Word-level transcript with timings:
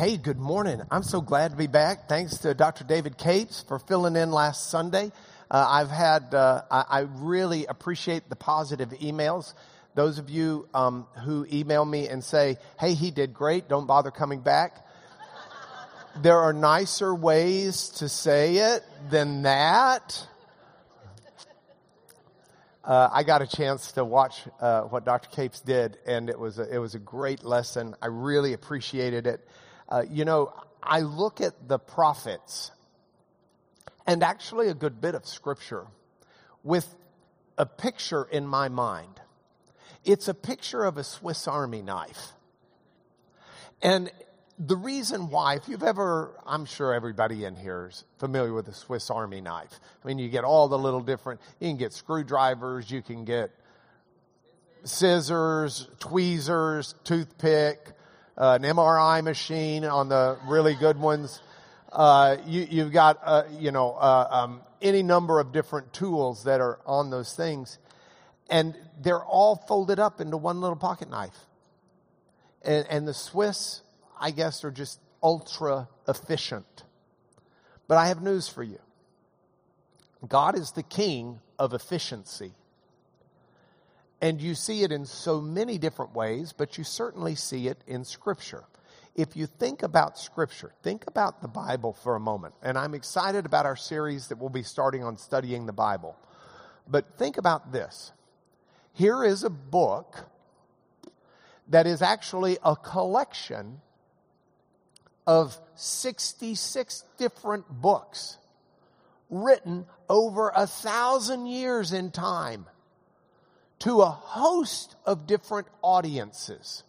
Hey, 0.00 0.16
good 0.16 0.38
morning. 0.38 0.80
I'm 0.90 1.02
so 1.02 1.20
glad 1.20 1.50
to 1.50 1.58
be 1.58 1.66
back. 1.66 2.08
Thanks 2.08 2.38
to 2.38 2.54
Dr. 2.54 2.84
David 2.84 3.18
Capes 3.18 3.62
for 3.68 3.78
filling 3.78 4.16
in 4.16 4.30
last 4.30 4.70
Sunday. 4.70 5.12
Uh, 5.50 5.66
I've 5.68 5.90
had, 5.90 6.32
uh, 6.32 6.62
I, 6.70 6.84
I, 6.88 7.00
really 7.16 7.66
appreciate 7.66 8.30
the 8.30 8.34
positive 8.34 8.88
emails. 9.02 9.52
Those 9.94 10.18
of 10.18 10.30
you 10.30 10.66
um, 10.72 11.06
who 11.26 11.46
email 11.52 11.84
me 11.84 12.08
and 12.08 12.24
say, 12.24 12.56
hey, 12.78 12.94
he 12.94 13.10
did 13.10 13.34
great, 13.34 13.68
don't 13.68 13.86
bother 13.86 14.10
coming 14.10 14.40
back. 14.40 14.86
there 16.22 16.38
are 16.38 16.54
nicer 16.54 17.14
ways 17.14 17.90
to 17.98 18.08
say 18.08 18.56
it 18.56 18.82
than 19.10 19.42
that. 19.42 20.26
Uh, 22.82 23.10
I 23.12 23.22
got 23.22 23.42
a 23.42 23.46
chance 23.46 23.92
to 23.92 24.04
watch 24.06 24.40
uh, 24.62 24.80
what 24.84 25.04
Dr. 25.04 25.28
Capes 25.28 25.60
did, 25.60 25.98
and 26.06 26.30
it 26.30 26.38
was 26.38 26.58
a, 26.58 26.74
it 26.74 26.78
was 26.78 26.94
a 26.94 26.98
great 26.98 27.44
lesson. 27.44 27.94
I 28.00 28.06
really 28.06 28.54
appreciated 28.54 29.26
it. 29.26 29.46
Uh, 29.90 30.04
you 30.08 30.24
know, 30.24 30.52
I 30.82 31.00
look 31.00 31.40
at 31.40 31.68
the 31.68 31.78
prophets, 31.78 32.70
and 34.06 34.22
actually 34.22 34.68
a 34.68 34.74
good 34.74 35.00
bit 35.00 35.14
of 35.14 35.26
scripture, 35.26 35.86
with 36.62 36.86
a 37.58 37.66
picture 37.66 38.24
in 38.24 38.46
my 38.46 38.68
mind. 38.68 39.20
It's 40.04 40.28
a 40.28 40.34
picture 40.34 40.84
of 40.84 40.96
a 40.96 41.04
Swiss 41.04 41.48
Army 41.48 41.82
knife, 41.82 42.32
and 43.82 44.10
the 44.58 44.76
reason 44.76 45.30
why, 45.30 45.54
if 45.56 45.68
you've 45.68 45.82
ever, 45.82 46.38
I'm 46.46 46.66
sure 46.66 46.92
everybody 46.92 47.44
in 47.44 47.56
here 47.56 47.88
is 47.90 48.04
familiar 48.18 48.52
with 48.52 48.68
a 48.68 48.74
Swiss 48.74 49.10
Army 49.10 49.40
knife. 49.40 49.80
I 50.04 50.06
mean, 50.06 50.18
you 50.18 50.28
get 50.28 50.44
all 50.44 50.68
the 50.68 50.78
little 50.78 51.00
different, 51.00 51.40
you 51.58 51.68
can 51.68 51.78
get 51.78 51.94
screwdrivers, 51.94 52.90
you 52.90 53.00
can 53.00 53.24
get 53.24 53.50
scissors, 54.84 55.88
tweezers, 55.98 56.94
toothpick, 57.04 57.92
uh, 58.40 58.58
an 58.60 58.62
MRI 58.62 59.22
machine 59.22 59.84
on 59.84 60.08
the 60.08 60.36
really 60.48 60.74
good 60.74 60.98
ones. 60.98 61.40
Uh, 61.92 62.38
you, 62.46 62.82
have 62.82 62.92
got, 62.92 63.20
uh, 63.22 63.42
you 63.58 63.70
know, 63.70 63.92
uh, 63.92 64.28
um, 64.30 64.62
any 64.82 65.04
number 65.04 65.38
of 65.38 65.52
different 65.52 65.92
tools 65.92 66.44
that 66.44 66.60
are 66.60 66.80
on 66.86 67.10
those 67.10 67.36
things. 67.36 67.78
And 68.48 68.74
they're 69.00 69.22
all 69.22 69.54
folded 69.68 70.00
up 70.00 70.20
into 70.20 70.36
one 70.36 70.60
little 70.60 70.76
pocket 70.76 71.08
knife. 71.08 71.46
And, 72.62 72.86
and 72.90 73.06
the 73.06 73.14
Swiss 73.14 73.82
I 74.20 74.30
guess, 74.30 74.62
are 74.64 74.70
just 74.70 75.00
ultra 75.22 75.88
efficient. 76.06 76.84
But 77.88 77.96
I 77.96 78.08
have 78.08 78.22
news 78.22 78.46
for 78.48 78.62
you 78.62 78.78
God 80.28 80.56
is 80.56 80.72
the 80.72 80.82
king 80.82 81.40
of 81.58 81.72
efficiency. 81.72 82.52
And 84.20 84.40
you 84.40 84.54
see 84.54 84.82
it 84.82 84.92
in 84.92 85.06
so 85.06 85.40
many 85.40 85.78
different 85.78 86.14
ways, 86.14 86.52
but 86.52 86.76
you 86.76 86.84
certainly 86.84 87.34
see 87.34 87.68
it 87.68 87.78
in 87.86 88.04
Scripture. 88.04 88.64
If 89.16 89.36
you 89.36 89.46
think 89.46 89.82
about 89.82 90.18
Scripture, 90.18 90.72
think 90.82 91.06
about 91.06 91.40
the 91.40 91.48
Bible 91.48 91.94
for 91.94 92.16
a 92.16 92.20
moment. 92.20 92.54
And 92.62 92.76
I'm 92.76 92.94
excited 92.94 93.46
about 93.46 93.66
our 93.66 93.76
series 93.76 94.28
that 94.28 94.38
we'll 94.38 94.50
be 94.50 94.62
starting 94.62 95.02
on 95.02 95.16
studying 95.16 95.66
the 95.66 95.72
Bible. 95.72 96.16
But 96.86 97.16
think 97.16 97.38
about 97.38 97.72
this. 97.72 98.12
Here 98.92 99.24
is 99.24 99.42
a 99.42 99.50
book 99.50 100.28
that 101.68 101.86
is 101.86 102.02
actually 102.02 102.58
a 102.62 102.76
collection 102.76 103.80
of 105.26 105.58
66 105.76 107.04
different 107.16 107.68
books 107.68 108.36
written 109.30 109.86
over 110.08 110.52
a 110.54 110.66
thousand 110.66 111.46
years 111.46 111.92
in 111.92 112.10
time 112.10 112.66
to 113.80 114.02
a 114.02 114.10
host 114.10 114.94
of 115.04 115.26
different 115.26 115.66
audiences 115.82 116.84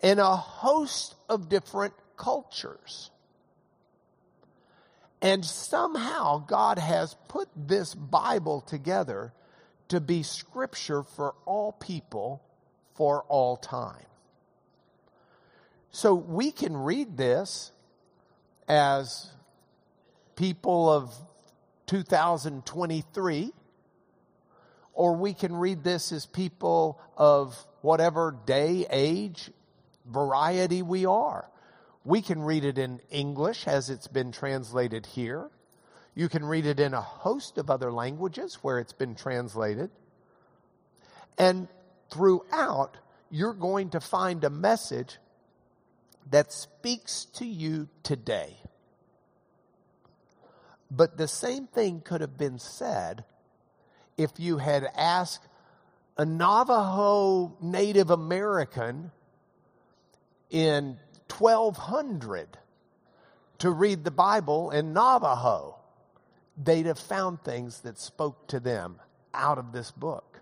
in 0.00 0.18
a 0.18 0.36
host 0.36 1.14
of 1.28 1.48
different 1.48 1.94
cultures. 2.16 3.10
And 5.22 5.44
somehow 5.44 6.44
God 6.46 6.78
has 6.78 7.16
put 7.28 7.48
this 7.56 7.94
Bible 7.94 8.60
together 8.60 9.32
to 9.88 10.00
be 10.00 10.22
scripture 10.22 11.02
for 11.02 11.34
all 11.46 11.72
people 11.72 12.42
for 12.94 13.22
all 13.28 13.56
time. 13.56 14.04
So 15.90 16.14
we 16.14 16.50
can 16.50 16.76
read 16.76 17.16
this 17.16 17.70
as 18.68 19.30
people 20.36 20.90
of 20.90 21.14
2023, 21.86 23.52
or 24.94 25.16
we 25.16 25.34
can 25.34 25.54
read 25.54 25.84
this 25.84 26.12
as 26.12 26.24
people 26.24 27.00
of 27.16 27.56
whatever 27.82 28.36
day, 28.46 28.86
age, 28.90 29.50
variety 30.06 30.82
we 30.82 31.04
are. 31.04 31.48
We 32.04 32.22
can 32.22 32.40
read 32.42 32.64
it 32.64 32.78
in 32.78 33.00
English 33.10 33.66
as 33.66 33.90
it's 33.90 34.06
been 34.06 34.30
translated 34.30 35.06
here. 35.06 35.50
You 36.14 36.28
can 36.28 36.44
read 36.44 36.64
it 36.64 36.78
in 36.78 36.94
a 36.94 37.00
host 37.00 37.58
of 37.58 37.70
other 37.70 37.92
languages 37.92 38.58
where 38.62 38.78
it's 38.78 38.92
been 38.92 39.16
translated. 39.16 39.90
And 41.36 41.66
throughout, 42.12 42.96
you're 43.30 43.54
going 43.54 43.90
to 43.90 44.00
find 44.00 44.44
a 44.44 44.50
message 44.50 45.18
that 46.30 46.52
speaks 46.52 47.24
to 47.34 47.44
you 47.44 47.88
today. 48.02 48.56
But 50.90 51.16
the 51.16 51.26
same 51.26 51.66
thing 51.66 52.00
could 52.00 52.20
have 52.20 52.38
been 52.38 52.58
said 52.60 53.24
if 54.16 54.32
you 54.38 54.58
had 54.58 54.86
asked 54.96 55.46
a 56.16 56.24
Navajo 56.24 57.56
Native 57.60 58.10
American 58.10 59.10
in 60.50 60.96
1200 61.36 62.58
to 63.58 63.70
read 63.70 64.04
the 64.04 64.10
Bible 64.10 64.70
in 64.70 64.92
Navajo. 64.92 65.76
They'd 66.56 66.86
have 66.86 66.98
found 66.98 67.42
things 67.42 67.80
that 67.80 67.98
spoke 67.98 68.46
to 68.48 68.60
them 68.60 69.00
out 69.32 69.58
of 69.58 69.72
this 69.72 69.90
book. 69.90 70.40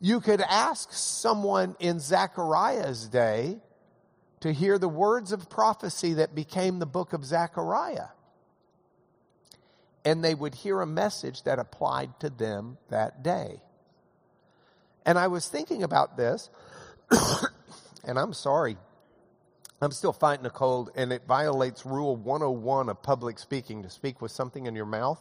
You 0.00 0.20
could 0.20 0.42
ask 0.42 0.92
someone 0.92 1.74
in 1.80 2.00
Zechariah's 2.00 3.08
day 3.08 3.58
to 4.40 4.52
hear 4.52 4.78
the 4.78 4.88
words 4.88 5.32
of 5.32 5.48
prophecy 5.48 6.14
that 6.14 6.34
became 6.34 6.78
the 6.78 6.86
book 6.86 7.14
of 7.14 7.24
Zechariah. 7.24 8.08
And 10.06 10.24
they 10.24 10.34
would 10.34 10.54
hear 10.54 10.80
a 10.80 10.86
message 10.86 11.42
that 11.42 11.58
applied 11.58 12.18
to 12.20 12.30
them 12.30 12.78
that 12.88 13.22
day. 13.22 13.60
And 15.04 15.18
I 15.18 15.26
was 15.26 15.48
thinking 15.48 15.82
about 15.82 16.16
this, 16.16 16.48
and 18.04 18.18
I'm 18.18 18.32
sorry. 18.32 18.78
I'm 19.80 19.92
still 19.92 20.14
fighting 20.14 20.46
a 20.46 20.50
cold, 20.50 20.90
and 20.96 21.12
it 21.12 21.22
violates 21.28 21.84
Rule 21.84 22.16
101 22.16 22.88
of 22.88 23.02
public 23.02 23.38
speaking 23.38 23.82
to 23.82 23.90
speak 23.90 24.22
with 24.22 24.30
something 24.30 24.64
in 24.66 24.74
your 24.74 24.86
mouth. 24.86 25.20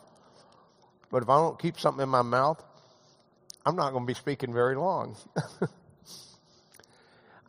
But 1.11 1.23
if 1.23 1.29
I 1.29 1.37
don't 1.37 1.59
keep 1.59 1.79
something 1.79 2.03
in 2.03 2.09
my 2.09 2.21
mouth, 2.21 2.63
I'm 3.65 3.75
not 3.75 3.91
going 3.91 4.03
to 4.03 4.07
be 4.07 4.13
speaking 4.13 4.53
very 4.53 4.75
long. 4.75 5.17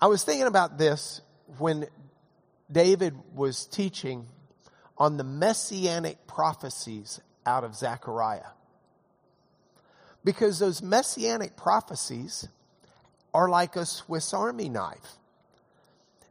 I 0.00 0.06
was 0.06 0.24
thinking 0.24 0.46
about 0.46 0.78
this 0.78 1.20
when 1.58 1.86
David 2.70 3.14
was 3.34 3.66
teaching 3.66 4.26
on 4.98 5.16
the 5.16 5.24
messianic 5.24 6.26
prophecies 6.26 7.20
out 7.44 7.64
of 7.64 7.74
Zechariah. 7.74 8.52
Because 10.24 10.58
those 10.58 10.82
messianic 10.82 11.56
prophecies 11.56 12.48
are 13.32 13.48
like 13.48 13.76
a 13.76 13.86
Swiss 13.86 14.34
Army 14.34 14.68
knife. 14.68 15.16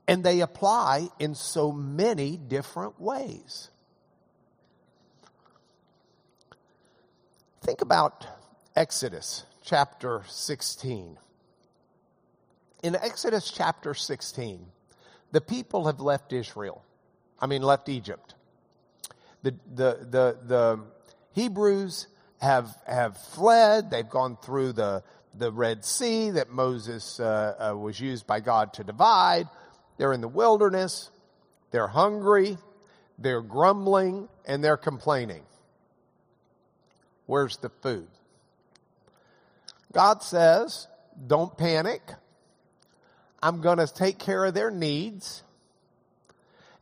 And 0.08 0.24
they 0.24 0.42
apply 0.42 1.08
in 1.20 1.34
so 1.34 1.72
many 1.72 2.38
different 2.38 3.00
ways. 3.00 3.70
Think 7.62 7.82
about 7.82 8.28
Exodus 8.76 9.46
chapter 9.64 10.22
16. 10.28 11.18
In 12.84 12.96
Exodus 12.96 13.50
chapter 13.50 13.96
16, 13.96 14.68
the 15.32 15.42
people 15.42 15.88
have 15.88 16.00
left 16.00 16.32
Israel. 16.32 16.84
I 17.40 17.48
mean, 17.48 17.64
left 17.64 17.90
Egypt. 17.90 18.35
The, 19.46 19.54
the, 19.76 20.08
the, 20.10 20.38
the 20.48 20.80
Hebrews 21.34 22.08
have, 22.42 22.76
have 22.88 23.16
fled. 23.16 23.92
They've 23.92 24.10
gone 24.10 24.40
through 24.44 24.74
the, 24.74 25.04
the 25.38 25.52
Red 25.52 25.86
Sea 25.86 26.32
that 26.32 26.50
Moses 26.50 27.20
uh, 27.20 27.72
uh, 27.74 27.78
was 27.78 28.00
used 28.00 28.26
by 28.26 28.40
God 28.40 28.74
to 28.74 28.84
divide. 28.84 29.48
They're 30.00 30.14
in 30.14 30.22
the 30.22 30.28
wilderness. 30.28 31.12
They're 31.70 31.88
hungry. 31.88 32.58
They're 33.20 33.44
grumbling 33.44 34.30
and 34.48 34.64
they're 34.64 34.78
complaining. 34.78 35.44
Where's 37.28 37.58
the 37.58 37.70
food? 37.70 38.08
God 39.94 40.24
says, 40.24 40.88
don't 41.28 41.56
panic. 41.56 42.02
I'm 43.44 43.62
going 43.62 43.78
to 43.78 43.86
take 43.86 44.18
care 44.18 44.44
of 44.44 44.56
their 44.56 44.72
needs. 44.72 45.44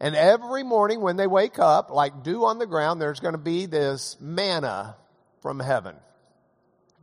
And 0.04 0.18
every 0.18 0.64
morning 0.64 1.00
when 1.00 1.16
they 1.16 1.28
wake 1.28 1.60
up, 1.60 1.90
like 1.90 2.24
dew 2.24 2.44
on 2.44 2.60
the 2.60 2.68
ground, 2.68 3.00
there's 3.02 3.22
going 3.22 3.36
to 3.36 3.38
be 3.38 3.68
this 3.68 4.18
manna 4.20 4.98
from 5.42 5.62
heaven 5.62 5.96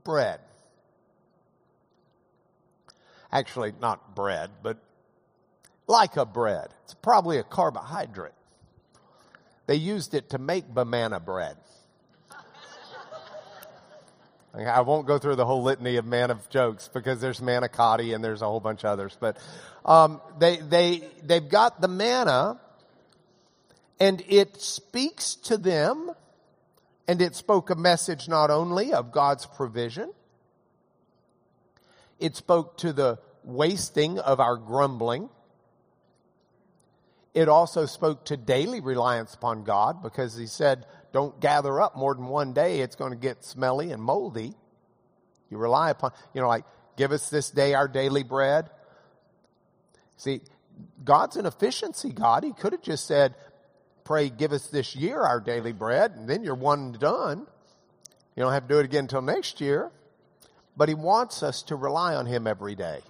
bread. 0.04 0.38
Actually, 3.32 3.72
not 3.80 4.14
bread, 4.14 4.50
but 4.62 4.76
like 5.86 6.18
a 6.18 6.26
bread. 6.26 6.68
It's 6.84 6.92
probably 6.92 7.38
a 7.38 7.42
carbohydrate. 7.42 8.34
They 9.66 9.76
used 9.76 10.12
it 10.12 10.28
to 10.30 10.38
make 10.38 10.68
banana 10.68 11.20
bread. 11.20 11.56
I 14.54 14.82
won't 14.82 15.06
go 15.06 15.16
through 15.18 15.36
the 15.36 15.46
whole 15.46 15.62
litany 15.62 15.96
of 15.96 16.04
manna 16.04 16.38
jokes 16.50 16.90
because 16.92 17.18
there's 17.18 17.40
manicotti 17.40 18.14
and 18.14 18.22
there's 18.22 18.42
a 18.42 18.46
whole 18.46 18.60
bunch 18.60 18.84
of 18.84 18.90
others. 18.90 19.16
But 19.18 19.38
um, 19.86 20.20
they 20.38 20.58
they 20.58 21.08
they've 21.22 21.48
got 21.48 21.80
the 21.80 21.88
manna, 21.88 22.60
and 24.00 24.24
it 24.26 24.60
speaks 24.60 25.34
to 25.36 25.58
them, 25.58 26.10
and 27.06 27.20
it 27.20 27.36
spoke 27.36 27.70
a 27.70 27.74
message 27.74 28.28
not 28.28 28.50
only 28.50 28.92
of 28.92 29.12
God's 29.12 29.44
provision. 29.44 30.12
It 32.18 32.34
spoke 32.34 32.78
to 32.78 32.92
the 32.92 33.18
wasting 33.44 34.18
of 34.18 34.40
our 34.40 34.56
grumbling. 34.56 35.28
It 37.32 37.48
also 37.48 37.86
spoke 37.86 38.24
to 38.26 38.36
daily 38.36 38.80
reliance 38.80 39.34
upon 39.34 39.64
God 39.64 40.02
because 40.02 40.36
he 40.36 40.46
said, 40.46 40.86
don't 41.12 41.40
gather 41.40 41.80
up 41.80 41.96
more 41.96 42.14
than 42.14 42.26
one 42.26 42.52
day. 42.52 42.80
It's 42.80 42.96
going 42.96 43.12
to 43.12 43.18
get 43.18 43.44
smelly 43.44 43.92
and 43.92 44.02
moldy. 44.02 44.54
You 45.50 45.58
rely 45.58 45.90
upon, 45.90 46.12
you 46.34 46.40
know, 46.40 46.48
like, 46.48 46.64
give 46.96 47.12
us 47.12 47.30
this 47.30 47.50
day 47.50 47.74
our 47.74 47.88
daily 47.88 48.22
bread. 48.22 48.70
See, 50.16 50.40
God's 51.02 51.36
an 51.36 51.46
efficiency 51.46 52.10
God. 52.10 52.44
He 52.44 52.52
could 52.52 52.72
have 52.72 52.82
just 52.82 53.06
said, 53.06 53.34
pray, 54.10 54.28
give 54.28 54.50
us 54.50 54.66
this 54.66 54.96
year 54.96 55.20
our 55.20 55.38
daily 55.38 55.70
bread, 55.70 56.10
and 56.16 56.28
then 56.28 56.42
you're 56.42 56.52
one 56.52 56.80
and 56.80 56.98
done. 56.98 57.46
You 58.34 58.42
don't 58.42 58.52
have 58.52 58.66
to 58.66 58.74
do 58.74 58.80
it 58.80 58.84
again 58.84 59.04
until 59.04 59.22
next 59.22 59.60
year. 59.60 59.92
But 60.76 60.88
He 60.88 60.96
wants 60.96 61.44
us 61.44 61.62
to 61.64 61.76
rely 61.76 62.16
on 62.16 62.26
Him 62.26 62.48
every 62.48 62.74
day. 62.74 63.02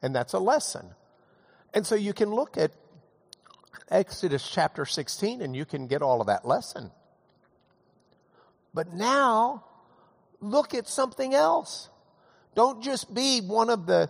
And 0.00 0.14
that's 0.14 0.32
a 0.32 0.38
lesson. 0.38 0.90
And 1.74 1.84
so 1.84 1.96
you 1.96 2.12
can 2.12 2.30
look 2.30 2.56
at 2.56 2.70
Exodus 3.90 4.48
chapter 4.48 4.86
16 4.86 5.42
and 5.42 5.56
you 5.56 5.64
can 5.64 5.88
get 5.88 6.02
all 6.02 6.20
of 6.20 6.28
that 6.28 6.46
lesson. 6.46 6.92
But 8.72 8.94
now, 8.94 9.64
look 10.40 10.72
at 10.72 10.86
something 10.86 11.34
else. 11.34 11.88
Don't 12.54 12.80
just 12.80 13.12
be 13.12 13.40
one 13.40 13.70
of 13.70 13.86
the 13.86 14.08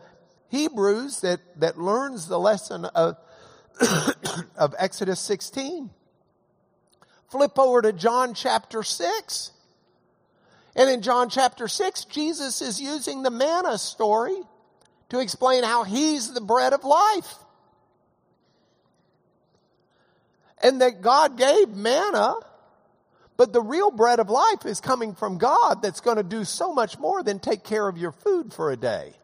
Hebrews 0.51 1.23
that, 1.23 1.41
that 1.61 1.79
learns 1.79 2.29
the 2.29 2.39
lesson 2.39 2.85
of, 2.85 3.17
of 4.59 4.75
Exodus 4.79 5.19
16. 5.19 5.89
Flip 7.33 7.59
over 7.59 7.81
to 7.81 7.95
John 7.95 8.35
chapter 8.35 8.83
6. 8.83 9.53
And 10.77 10.91
in 10.91 11.01
John 11.01 11.31
chapter 11.31 11.67
6, 11.67 12.05
Jesus 12.05 12.61
is 12.61 12.79
using 12.79 13.23
the 13.23 13.31
manna 13.31 13.79
story 13.79 14.37
to 15.09 15.19
explain 15.19 15.65
how 15.65 15.85
he's 15.85 16.35
the 16.35 16.43
bread 16.43 16.75
of 16.75 16.85
life. 16.85 17.35
And 20.63 20.83
that 20.83 21.01
God 21.01 21.39
gave 21.39 21.71
manna, 21.71 22.35
but 23.39 23.55
the 23.55 23.63
real 23.63 23.91
bread 23.91 24.21
of 24.21 24.29
life 24.29 24.67
is 24.67 24.83
coming 24.83 25.15
from 25.15 25.39
God 25.39 25.81
that's 25.81 26.01
going 26.01 26.19
to 26.19 26.23
do 26.23 26.45
so 26.45 26.75
much 26.75 26.99
more 26.99 27.23
than 27.23 27.39
take 27.39 27.65
care 27.65 27.89
of 27.89 27.97
your 27.97 28.13
food 28.13 28.53
for 28.53 28.71
a 28.71 28.77
day. 28.77 29.15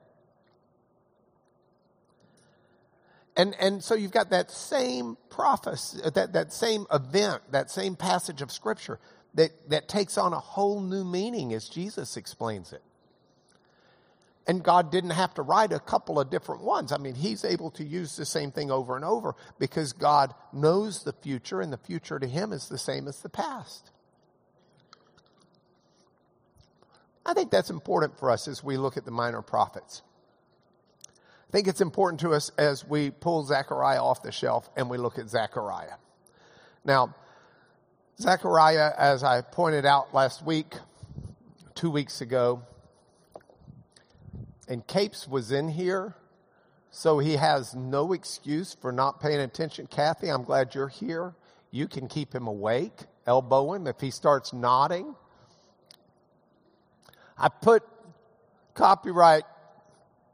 And, 3.38 3.55
and 3.61 3.85
so 3.85 3.94
you've 3.94 4.11
got 4.11 4.31
that 4.31 4.50
same 4.50 5.17
prophecy, 5.31 6.00
uh, 6.05 6.11
that, 6.11 6.32
that 6.32 6.52
same 6.52 6.87
event, 6.93 7.40
that 7.52 7.70
same 7.70 7.94
passage 7.94 8.43
of 8.43 8.50
scripture 8.50 8.99
that, 9.35 9.52
that 9.70 9.88
takes 9.88 10.19
on 10.19 10.32
a 10.32 10.40
whole 10.40 10.81
new 10.81 11.05
meaning 11.05 11.52
as 11.52 11.69
Jesus 11.69 12.17
explains 12.17 12.73
it. 12.73 12.82
And 14.49 14.64
God 14.64 14.90
didn't 14.90 15.11
have 15.11 15.35
to 15.35 15.43
write 15.43 15.73
a 15.73 15.79
couple 15.79 16.19
of 16.19 16.31
different 16.31 16.62
ones. 16.62 16.90
I 16.90 16.96
mean, 16.96 17.14
He's 17.14 17.44
able 17.44 17.70
to 17.73 17.85
use 17.85 18.17
the 18.17 18.26
same 18.26 18.50
thing 18.50 18.73
over 18.73 18.96
and 18.96 19.05
over 19.05 19.37
because 19.61 19.93
God 19.93 20.34
knows 20.52 21.05
the 21.05 21.12
future, 21.12 21.61
and 21.61 21.73
the 21.73 21.79
future 21.79 22.19
to 22.19 22.26
Him 22.26 22.52
is 22.52 22.69
the 22.69 22.79
same 22.79 23.06
as 23.06 23.20
the 23.20 23.29
past. 23.29 23.93
I 27.25 27.34
think 27.34 27.50
that's 27.50 27.70
important 27.70 28.19
for 28.19 28.31
us 28.31 28.49
as 28.49 28.64
we 28.64 28.79
look 28.79 28.96
at 28.96 29.05
the 29.05 29.11
minor 29.11 29.43
prophets. 29.43 30.02
I 31.49 31.50
think 31.50 31.67
it's 31.67 31.81
important 31.81 32.21
to 32.21 32.35
us 32.35 32.50
as 32.59 32.87
we 32.87 33.11
pull 33.11 33.43
Zechariah 33.43 34.03
off 34.03 34.23
the 34.23 34.31
shelf 34.31 34.69
and 34.77 34.91
we 34.91 34.99
look 34.99 35.19
at 35.19 35.31
Zechariah. 35.31 35.95
Now, 36.85 37.15
Zechariah, 38.21 38.93
as 38.99 39.25
I 39.25 39.41
pointed 39.41 39.87
out 39.87 40.12
last 40.12 40.45
week, 40.45 40.75
two 41.75 41.91
weeks 41.91 42.21
ago, 42.21 42.62
and 44.69 44.87
Capes 44.87 45.27
was 45.27 45.50
in 45.50 45.69
here, 45.69 46.15
so 46.91 47.19
he 47.19 47.37
has 47.37 47.75
no 47.75 48.12
excuse 48.12 48.77
for 48.79 48.93
not 48.93 49.19
paying 49.19 49.41
attention. 49.41 49.87
Kathy, 49.87 50.29
I'm 50.29 50.43
glad 50.43 50.75
you're 50.75 50.89
here. 50.89 51.35
You 51.71 51.89
can 51.89 52.09
keep 52.09 52.35
him 52.35 52.47
awake, 52.47 53.05
elbow 53.27 53.73
him 53.73 53.87
if 53.87 54.01
he 54.01 54.11
starts 54.11 54.53
nodding. 54.53 55.15
I 57.39 57.49
put 57.49 57.85
copyright 58.75 59.44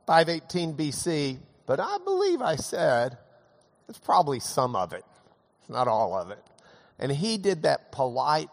518 0.06 0.74
BC, 0.74 1.38
but 1.66 1.80
I 1.80 1.98
believe 2.04 2.42
I 2.42 2.56
said 2.56 3.18
it's 3.88 3.98
probably 3.98 4.40
some 4.40 4.76
of 4.76 4.92
it. 4.92 5.04
It's 5.60 5.70
not 5.70 5.88
all 5.88 6.18
of 6.18 6.30
it. 6.30 6.42
And 6.98 7.10
he 7.10 7.38
did 7.38 7.62
that 7.62 7.90
polite, 7.90 8.50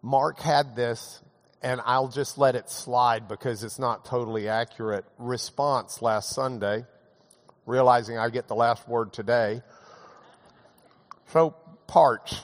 Mark 0.00 0.40
had 0.40 0.74
this, 0.74 1.20
and 1.62 1.80
I'll 1.84 2.08
just 2.08 2.38
let 2.38 2.56
it 2.56 2.68
slide 2.70 3.28
because 3.28 3.62
it's 3.62 3.78
not 3.78 4.04
totally 4.04 4.48
accurate 4.48 5.04
response 5.18 6.02
last 6.02 6.30
Sunday, 6.30 6.84
realizing 7.66 8.18
I 8.18 8.28
get 8.30 8.48
the 8.48 8.56
last 8.56 8.88
word 8.88 9.12
today. 9.12 9.62
So, 11.28 11.54
parch, 11.86 12.34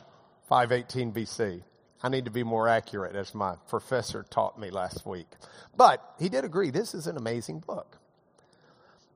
518 0.49 1.12
BC. 1.12 1.62
I 2.03 2.09
need 2.09 2.27
to 2.27 2.31
be 2.31 2.45
more 2.45 2.69
accurate, 2.69 3.17
as 3.17 3.35
my 3.35 3.56
professor 3.69 4.25
taught 4.31 4.59
me 4.59 4.71
last 4.71 5.05
week. 5.05 5.27
But 5.77 6.03
he 6.19 6.29
did 6.29 6.45
agree 6.45 6.71
this 6.71 6.95
is 6.95 7.06
an 7.06 7.17
amazing 7.17 7.61
book. 7.61 7.99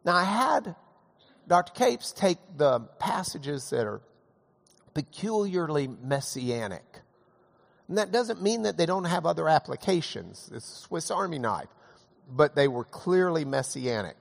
Now, 0.05 0.17
I 0.17 0.25
had 0.25 0.75
Dr. 1.47 1.73
Capes 1.73 2.13
take 2.13 2.39
the 2.57 2.81
passages 2.99 3.71
that 3.71 3.87
are 3.87 4.01
peculiarly 4.95 5.89
messianic 5.89 7.03
and 7.93 7.99
that 7.99 8.11
doesn't 8.11 8.41
mean 8.41 8.63
that 8.63 8.79
they 8.79 8.87
don't 8.87 9.05
have 9.05 9.27
other 9.27 9.51
applications. 9.51 10.51
It's 10.55 10.67
a 10.67 10.81
Swiss 10.81 11.11
Army 11.11 11.39
knife. 11.39 11.69
But 12.27 12.55
they 12.57 12.67
were 12.67 12.85
clearly 12.85 13.45
messianic. 13.45 14.17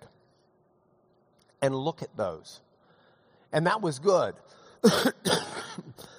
And 1.62 1.74
look 1.74 2.01
at 2.01 2.17
those. 2.17 2.59
And 3.53 3.67
that 3.67 3.81
was 3.81 4.00
good. 4.00 4.35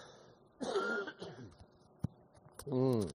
mm. 2.69 3.11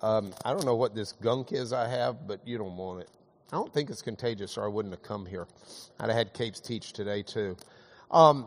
um, 0.00 0.32
I 0.44 0.52
don't 0.52 0.64
know 0.64 0.76
what 0.76 0.94
this 0.94 1.12
gunk 1.12 1.52
is 1.52 1.72
I 1.72 1.88
have, 1.88 2.26
but 2.26 2.46
you 2.46 2.58
don't 2.58 2.76
want 2.76 3.02
it. 3.02 3.08
I 3.52 3.56
don't 3.56 3.72
think 3.72 3.90
it's 3.90 4.02
contagious, 4.02 4.56
or 4.56 4.64
I 4.64 4.68
wouldn't 4.68 4.94
have 4.94 5.02
come 5.02 5.26
here. 5.26 5.46
I'd 5.98 6.08
have 6.08 6.16
had 6.16 6.34
Capes 6.34 6.60
teach 6.60 6.92
today, 6.92 7.22
too. 7.22 7.56
Um, 8.10 8.46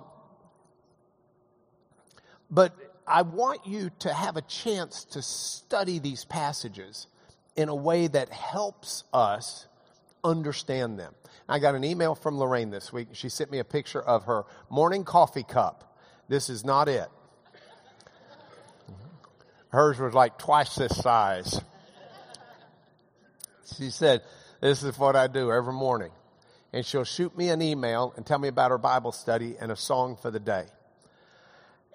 but 2.49 2.73
I 3.05 3.23
want 3.23 3.67
you 3.67 3.89
to 3.99 4.13
have 4.13 4.37
a 4.37 4.41
chance 4.41 5.03
to 5.05 5.21
study 5.21 5.99
these 5.99 6.23
passages 6.25 7.07
in 7.55 7.69
a 7.69 7.75
way 7.75 8.07
that 8.07 8.29
helps 8.29 9.03
us 9.13 9.67
understand 10.23 10.97
them. 10.99 11.13
I 11.49 11.59
got 11.59 11.75
an 11.75 11.83
email 11.83 12.15
from 12.15 12.37
Lorraine 12.37 12.69
this 12.69 12.93
week. 12.93 13.09
She 13.11 13.27
sent 13.27 13.51
me 13.51 13.59
a 13.59 13.65
picture 13.65 14.01
of 14.01 14.23
her 14.23 14.45
morning 14.69 15.03
coffee 15.03 15.43
cup. 15.43 15.97
This 16.29 16.49
is 16.49 16.63
not 16.63 16.87
it. 16.87 17.09
Hers 19.73 19.97
was 19.97 20.13
like 20.13 20.37
twice 20.37 20.75
this 20.75 20.95
size. 20.95 21.59
She 23.75 23.89
said, 23.89 24.21
This 24.61 24.83
is 24.83 24.99
what 24.99 25.15
I 25.15 25.25
do 25.25 25.51
every 25.51 25.73
morning. 25.73 26.11
And 26.71 26.85
she'll 26.85 27.03
shoot 27.03 27.35
me 27.35 27.49
an 27.49 27.59
email 27.59 28.13
and 28.15 28.23
tell 28.23 28.37
me 28.37 28.49
about 28.49 28.69
her 28.69 28.77
Bible 28.77 29.11
study 29.11 29.55
and 29.59 29.71
a 29.71 29.75
song 29.75 30.15
for 30.15 30.29
the 30.29 30.39
day. 30.39 30.65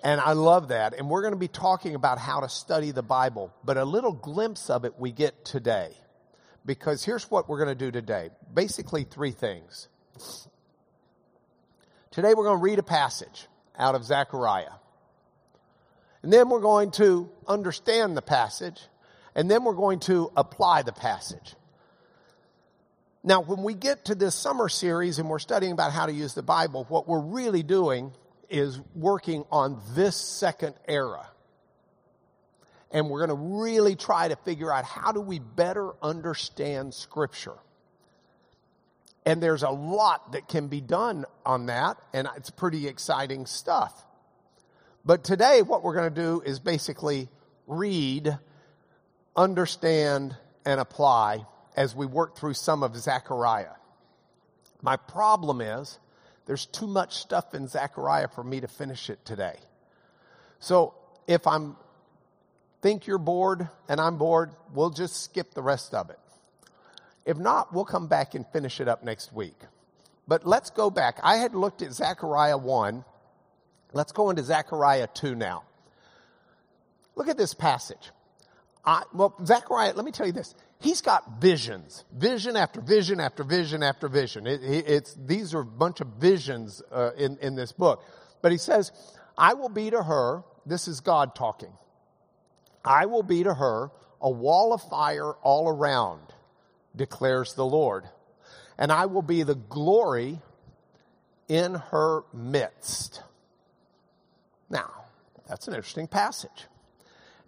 And 0.03 0.21
I 0.21 0.33
love 0.33 0.69
that. 0.69 0.95
And 0.95 1.09
we're 1.09 1.23
going 1.23 1.35
to 1.35 1.39
be 1.39 1.47
talking 1.47 1.95
about 1.95 2.19
how 2.19 2.41
to 2.41 2.49
study 2.49 2.91
the 2.91 3.03
Bible, 3.03 3.55
but 3.63 3.77
a 3.77 3.85
little 3.85 4.13
glimpse 4.13 4.71
of 4.71 4.85
it 4.85 4.99
we 4.99 5.13
get 5.13 5.45
today. 5.45 5.93
Because 6.67 7.05
here's 7.05 7.31
what 7.31 7.49
we're 7.49 7.65
going 7.65 7.79
to 7.79 7.85
do 7.85 7.93
today 7.93 8.31
basically, 8.53 9.05
three 9.05 9.31
things. 9.31 9.87
Today, 12.11 12.35
we're 12.35 12.45
going 12.45 12.59
to 12.59 12.65
read 12.65 12.81
a 12.81 12.83
passage 12.83 13.47
out 13.79 13.95
of 13.95 14.05
Zechariah. 14.05 14.73
And 16.29 16.33
then 16.35 16.51
we're 16.51 16.61
going 16.61 16.91
to 16.91 17.31
understand 17.47 18.15
the 18.15 18.21
passage. 18.21 18.79
And 19.35 19.51
then 19.51 19.65
we're 19.65 19.73
going 19.73 20.01
to 20.01 20.31
apply 20.37 20.83
the 20.83 20.93
passage. 20.93 21.55
Now, 23.25 23.41
when 23.41 23.63
we 23.63 23.73
get 23.73 24.05
to 24.05 24.15
this 24.15 24.35
summer 24.35 24.69
series 24.69 25.19
and 25.19 25.31
we're 25.31 25.39
studying 25.39 25.73
about 25.73 25.91
how 25.91 26.05
to 26.05 26.13
use 26.13 26.35
the 26.35 26.43
Bible, 26.43 26.85
what 26.91 27.09
we're 27.09 27.19
really 27.19 27.63
doing 27.63 28.13
is 28.51 28.79
working 28.95 29.47
on 29.51 29.81
this 29.95 30.17
second 30.17 30.75
era. 30.87 31.27
And 32.91 33.09
we're 33.09 33.27
going 33.27 33.35
to 33.35 33.63
really 33.65 33.97
try 33.97 34.29
to 34.29 34.37
figure 34.37 34.71
out 34.71 34.85
how 34.85 35.13
do 35.13 35.23
we 35.23 35.39
better 35.39 35.93
understand 36.03 36.93
Scripture. 36.93 37.57
And 39.25 39.43
there's 39.43 39.63
a 39.63 39.71
lot 39.71 40.33
that 40.33 40.47
can 40.47 40.69
be 40.69 40.83
done 40.83 41.25
on 41.47 41.65
that, 41.67 41.97
and 42.13 42.29
it's 42.37 42.51
pretty 42.51 42.87
exciting 42.87 43.47
stuff. 43.47 44.05
But 45.09 45.25
today, 45.25 45.63
what 45.63 45.83
we're 45.83 45.95
going 45.95 46.13
to 46.13 46.21
do 46.21 46.43
is 46.45 46.59
basically 46.59 47.31
read, 47.67 48.39
understand, 49.35 50.37
and 50.67 50.79
apply 50.79 51.47
as 51.75 51.97
we 51.97 52.05
work 52.05 52.37
through 52.37 52.53
some 52.53 52.83
of 52.83 52.95
Zechariah. 52.95 53.73
My 54.83 54.97
problem 54.97 55.63
is 55.63 55.99
there's 56.45 56.67
too 56.67 56.87
much 56.87 57.15
stuff 57.15 57.55
in 57.55 57.69
Zechariah 57.69 58.29
for 58.29 58.45
me 58.45 58.61
to 58.61 58.69
finish 58.69 59.09
it 59.09 59.25
today. 59.25 59.57
So 60.61 60.93
if 61.27 61.47
I'm 61.47 61.79
think 62.83 63.07
you're 63.07 63.17
bored 63.17 63.67
and 63.89 64.03
I'm 64.03 64.19
bored, 64.19 64.51
we'll 64.75 64.91
just 64.91 65.25
skip 65.25 65.55
the 65.55 65.63
rest 65.63 65.95
of 65.95 66.11
it. 66.11 66.19
If 67.25 67.39
not, 67.39 67.73
we'll 67.73 67.87
come 67.87 68.09
back 68.09 68.35
and 68.35 68.47
finish 68.49 68.79
it 68.79 68.89
up 68.89 69.03
next 69.03 69.33
week. 69.33 69.57
But 70.27 70.47
let's 70.47 70.69
go 70.69 70.91
back. 70.91 71.19
I 71.23 71.37
had 71.37 71.55
looked 71.55 71.81
at 71.81 71.95
Zechariah 71.95 72.59
1. 72.59 73.07
Let's 73.93 74.13
go 74.13 74.31
into 74.31 74.43
Zechariah 74.43 75.09
2 75.15 75.35
now. 75.35 75.65
Look 77.15 77.29
at 77.29 77.37
this 77.37 77.55
passage. 77.55 78.11
I, 78.85 79.03
well, 79.13 79.35
Zechariah, 79.45 79.93
let 79.95 80.05
me 80.05 80.13
tell 80.13 80.27
you 80.27 80.33
this. 80.33 80.55
He's 80.81 81.01
got 81.01 81.41
visions, 81.41 82.05
vision 82.13 82.57
after 82.57 82.81
vision 82.81 83.19
after 83.19 83.43
vision 83.43 83.83
after 83.83 84.09
vision. 84.09 84.47
It, 84.47 84.63
it's, 84.63 85.15
these 85.15 85.53
are 85.55 85.61
a 85.61 85.67
bunch 85.67 86.01
of 86.01 86.07
visions 86.21 86.81
uh, 86.93 87.11
in, 87.17 87.37
in 87.39 87.57
this 87.57 87.73
book. 87.73 88.05
But 88.43 88.53
he 88.53 88.59
says, 88.59 88.93
I 89.37 89.55
will 89.55 89.69
be 89.69 89.91
to 89.91 90.03
her, 90.03 90.45
this 90.65 90.87
is 90.87 91.01
God 91.01 91.35
talking. 91.35 91.73
I 92.85 93.07
will 93.07 93.25
be 93.25 93.43
to 93.43 93.55
her 93.55 93.91
a 94.21 94.31
wall 94.31 94.73
of 94.73 94.83
fire 94.83 95.33
all 95.43 95.69
around 95.69 96.21
declares 96.95 97.55
the 97.55 97.65
Lord. 97.65 98.09
And 98.77 98.93
I 98.93 99.07
will 99.07 99.23
be 99.23 99.43
the 99.43 99.55
glory 99.55 100.41
in 101.49 101.75
her 101.75 102.23
midst. 102.33 103.23
Now, 104.71 104.91
that's 105.49 105.69
an 105.69 105.75
interesting 105.75 106.07
passage. 106.07 106.67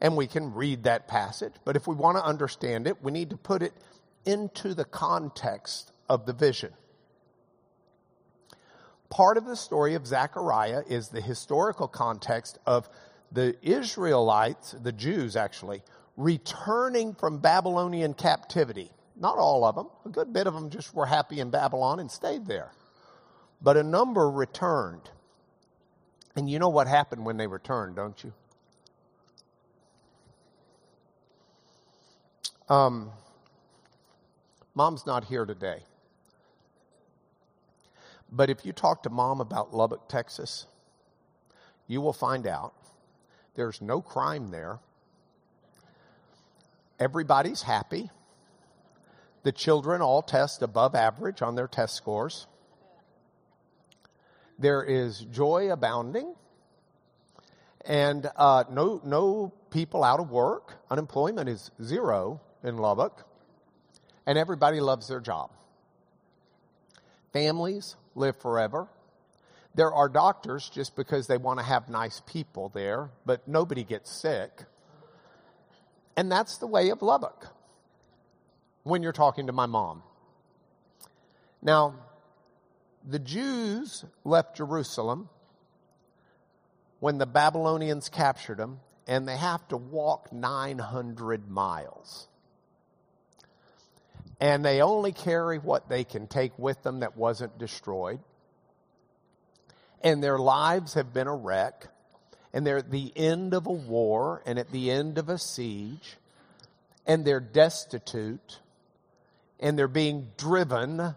And 0.01 0.17
we 0.17 0.27
can 0.27 0.55
read 0.55 0.85
that 0.85 1.09
passage, 1.09 1.53
but 1.65 1.77
if 1.77 1.87
we 1.87 1.95
want 1.95 2.17
to 2.17 2.25
understand 2.25 2.87
it, 2.87 3.03
we 3.03 3.13
need 3.13 3.31
to 3.31 3.37
put 3.37 3.63
it 3.63 3.75
into 4.25 4.73
the 4.73 4.85
context 4.85 5.93
of 6.09 6.25
the 6.25 6.33
vision. 6.33 6.73
Part 9.11 9.37
of 9.37 9.45
the 9.45 9.57
story 9.57 9.95
of 9.95 10.07
Zechariah 10.07 10.85
is 10.89 11.09
the 11.09 11.21
historical 11.21 11.89
context 11.89 12.59
of 12.65 12.89
the 13.33 13.57
Israelites, 13.61 14.75
the 14.83 14.93
Jews 14.93 15.37
actually, 15.37 15.83
returning 16.17 17.15
from 17.15 17.39
Babylonian 17.39 18.15
captivity. 18.15 18.91
Not 19.17 19.37
all 19.37 19.65
of 19.65 19.75
them. 19.75 19.89
A 20.07 20.09
good 20.09 20.33
bit 20.33 20.47
of 20.47 20.55
them 20.55 20.71
just 20.71 20.95
were 20.95 21.07
happy 21.07 21.41
in 21.41 21.51
Babylon 21.51 22.01
and 22.01 22.11
stayed 22.11 22.47
there. 22.47 22.73
But 23.61 23.77
a 23.77 23.83
number 23.83 24.31
returned. 24.31 25.11
And 26.41 26.49
you 26.49 26.59
know 26.59 26.71
what 26.71 26.87
happened 26.87 27.27
when 27.27 27.37
they 27.37 27.47
returned, 27.47 27.97
don't 27.97 28.25
you? 28.25 28.33
Um, 32.67 33.11
mom's 34.75 35.05
not 35.05 35.25
here 35.25 35.45
today. 35.45 35.83
But 38.33 38.49
if 38.49 38.65
you 38.65 38.73
talk 38.73 39.03
to 39.03 39.11
mom 39.11 39.43
about 39.43 39.75
Lubbock, 39.75 40.09
Texas, 40.09 40.65
you 41.87 42.01
will 42.01 42.15
find 42.15 42.47
out 42.47 42.73
there's 43.55 43.83
no 43.83 44.01
crime 44.01 44.51
there. 44.51 44.79
Everybody's 46.99 47.61
happy. 47.61 48.09
The 49.43 49.53
children 49.53 50.01
all 50.01 50.23
test 50.23 50.63
above 50.63 50.95
average 50.95 51.43
on 51.43 51.55
their 51.55 51.69
test 51.69 51.97
scores. 51.97 52.47
There 54.61 54.85
is 54.85 55.21
joy 55.21 55.73
abounding, 55.73 56.35
and 57.87 58.31
uh, 58.37 58.65
no, 58.71 59.01
no 59.03 59.55
people 59.71 60.05
out 60.05 60.21
of 60.21 60.31
work. 60.31 60.75
Unemployment 60.91 61.49
is 61.49 61.71
zero 61.83 62.43
in 62.63 62.77
Lubbock, 62.77 63.27
and 64.27 64.37
everybody 64.37 64.81
loves 64.81 65.09
their 65.09 65.21
job. 65.21 65.51
Families 67.33 67.97
live 68.15 68.37
forever. 68.37 68.87
There 69.75 69.93
are 69.95 70.11
doctors 70.11 70.69
just 70.69 70.95
because 70.95 71.27
they 71.27 71.39
want 71.39 71.59
to 71.59 71.65
have 71.65 71.89
nice 71.89 72.21
people 72.27 72.69
there, 72.75 73.09
but 73.25 73.49
nobody 73.49 73.83
gets 73.83 74.11
sick. 74.11 74.65
And 76.19 76.31
that's 76.31 76.59
the 76.59 76.67
way 76.67 76.91
of 76.91 77.01
Lubbock 77.01 77.47
when 78.83 79.03
you're 79.03 79.13
talking 79.13 79.47
to 79.47 79.55
my 79.55 79.65
mom. 79.65 80.03
Now, 81.63 81.95
the 83.09 83.19
Jews 83.19 84.05
left 84.25 84.57
Jerusalem 84.57 85.29
when 87.01 87.19
the 87.19 87.27
Babylonians 87.27 88.09
captured 88.09 88.59
them, 88.59 88.81
and 89.07 89.27
they 89.27 89.37
have 89.37 89.67
to 89.69 89.77
walk 89.77 90.33
900 90.33 91.51
miles. 91.51 92.29
And 94.39 94.65
they 94.65 94.81
only 94.81 95.13
carry 95.13 95.59
what 95.59 95.89
they 95.89 96.05
can 96.05 96.27
take 96.27 96.59
with 96.59 96.83
them 96.83 97.01
that 97.01 97.17
wasn't 97.17 97.59
destroyed. 97.59 98.21
And 100.03 100.23
their 100.23 100.39
lives 100.39 100.95
have 100.95 101.13
been 101.13 101.27
a 101.27 101.35
wreck. 101.35 101.89
And 102.53 102.67
they're 102.67 102.79
at 102.79 102.91
the 102.91 103.13
end 103.15 103.55
of 103.55 103.67
a 103.67 103.73
war 103.73 104.43
and 104.47 104.59
at 104.59 104.71
the 104.73 104.91
end 104.91 105.19
of 105.19 105.29
a 105.29 105.39
siege. 105.39 106.17
And 107.07 107.25
they're 107.25 107.41
destitute 107.41 108.61
and 109.61 109.79
they're 109.79 109.89
being 109.89 110.29
driven 110.37 111.15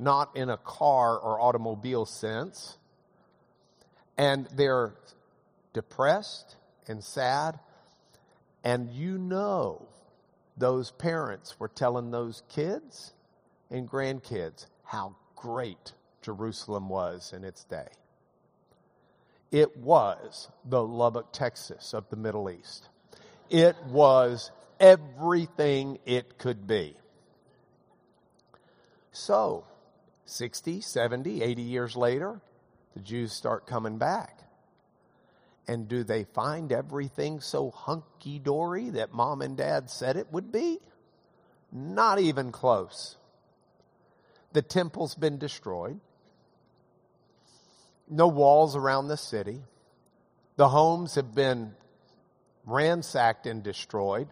not 0.00 0.34
in 0.34 0.48
a 0.48 0.56
car 0.56 1.18
or 1.18 1.40
automobile 1.40 2.06
sense, 2.06 2.78
and 4.16 4.46
they're 4.54 4.94
depressed 5.72 6.56
and 6.88 7.04
sad, 7.04 7.58
and 8.64 8.90
you 8.90 9.18
know 9.18 9.86
those 10.56 10.90
parents 10.90 11.60
were 11.60 11.68
telling 11.68 12.10
those 12.10 12.42
kids 12.48 13.12
and 13.70 13.88
grandkids 13.88 14.66
how 14.84 15.14
great 15.36 15.92
Jerusalem 16.22 16.88
was 16.88 17.32
in 17.34 17.44
its 17.44 17.64
day. 17.64 17.88
It 19.50 19.76
was 19.76 20.48
the 20.64 20.82
Lubbock, 20.82 21.32
Texas 21.32 21.92
of 21.92 22.08
the 22.08 22.16
Middle 22.16 22.50
East. 22.50 22.88
It 23.48 23.76
was 23.88 24.50
everything 24.78 25.98
it 26.06 26.38
could 26.38 26.66
be. 26.66 26.96
So, 29.12 29.64
60, 30.30 30.80
70, 30.80 31.42
80 31.42 31.62
years 31.62 31.96
later, 31.96 32.40
the 32.94 33.00
Jews 33.00 33.32
start 33.32 33.66
coming 33.66 33.98
back. 33.98 34.38
And 35.66 35.88
do 35.88 36.02
they 36.02 36.24
find 36.24 36.72
everything 36.72 37.40
so 37.40 37.70
hunky 37.70 38.38
dory 38.38 38.90
that 38.90 39.12
mom 39.12 39.42
and 39.42 39.56
dad 39.56 39.90
said 39.90 40.16
it 40.16 40.32
would 40.32 40.50
be? 40.50 40.78
Not 41.72 42.18
even 42.18 42.50
close. 42.50 43.16
The 44.52 44.62
temple's 44.62 45.14
been 45.14 45.38
destroyed. 45.38 46.00
No 48.08 48.26
walls 48.26 48.74
around 48.74 49.08
the 49.08 49.16
city. 49.16 49.62
The 50.56 50.68
homes 50.68 51.14
have 51.14 51.34
been 51.34 51.74
ransacked 52.66 53.46
and 53.46 53.62
destroyed. 53.62 54.28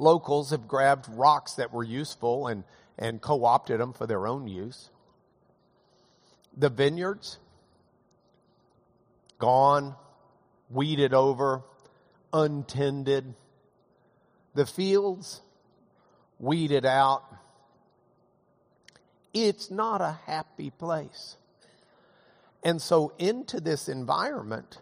Locals 0.00 0.50
have 0.50 0.66
grabbed 0.66 1.06
rocks 1.10 1.52
that 1.54 1.72
were 1.72 1.84
useful 1.84 2.46
and 2.46 2.64
and 2.98 3.20
co 3.20 3.44
opted 3.44 3.80
them 3.80 3.92
for 3.92 4.06
their 4.06 4.26
own 4.26 4.48
use. 4.48 4.90
The 6.56 6.70
vineyards, 6.70 7.38
gone, 9.38 9.94
weeded 10.70 11.14
over, 11.14 11.62
untended. 12.32 13.34
The 14.54 14.66
fields, 14.66 15.42
weeded 16.38 16.84
out. 16.84 17.24
It's 19.32 19.70
not 19.70 20.00
a 20.00 20.18
happy 20.26 20.70
place. 20.70 21.36
And 22.62 22.82
so, 22.82 23.12
into 23.18 23.60
this 23.60 23.88
environment, 23.88 24.78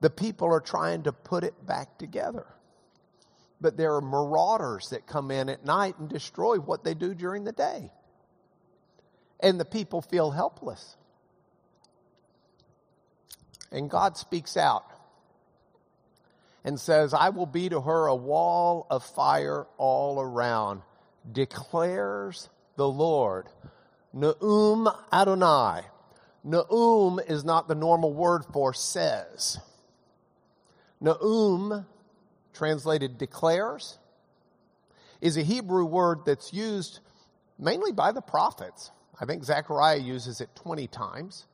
the 0.00 0.10
people 0.10 0.48
are 0.48 0.60
trying 0.60 1.04
to 1.04 1.12
put 1.12 1.44
it 1.44 1.66
back 1.66 1.98
together 1.98 2.46
but 3.60 3.76
there 3.76 3.94
are 3.94 4.00
marauders 4.00 4.90
that 4.90 5.06
come 5.06 5.30
in 5.30 5.48
at 5.48 5.64
night 5.64 5.98
and 5.98 6.08
destroy 6.08 6.56
what 6.58 6.84
they 6.84 6.94
do 6.94 7.14
during 7.14 7.44
the 7.44 7.52
day. 7.52 7.90
And 9.40 9.58
the 9.58 9.64
people 9.64 10.00
feel 10.02 10.30
helpless. 10.30 10.96
And 13.70 13.90
God 13.90 14.16
speaks 14.16 14.56
out 14.56 14.84
and 16.64 16.78
says, 16.78 17.14
I 17.14 17.30
will 17.30 17.46
be 17.46 17.68
to 17.68 17.80
her 17.80 18.06
a 18.06 18.14
wall 18.14 18.86
of 18.90 19.04
fire 19.04 19.66
all 19.76 20.20
around, 20.20 20.82
declares 21.30 22.48
the 22.76 22.88
Lord. 22.88 23.48
Naum 24.14 24.94
Adonai. 25.12 25.82
Naum 26.46 27.18
is 27.28 27.44
not 27.44 27.68
the 27.68 27.74
normal 27.74 28.12
word 28.12 28.44
for 28.52 28.72
says. 28.72 29.58
Naum 31.02 31.84
translated 32.58 33.18
declares, 33.18 33.98
is 35.20 35.36
a 35.36 35.42
Hebrew 35.42 35.84
word 35.84 36.20
that's 36.26 36.52
used 36.52 37.00
mainly 37.58 37.92
by 37.92 38.12
the 38.12 38.20
prophets. 38.20 38.90
I 39.20 39.24
think 39.24 39.44
Zechariah 39.44 39.98
uses 39.98 40.40
it 40.40 40.50
20 40.56 40.86
times 40.88 41.46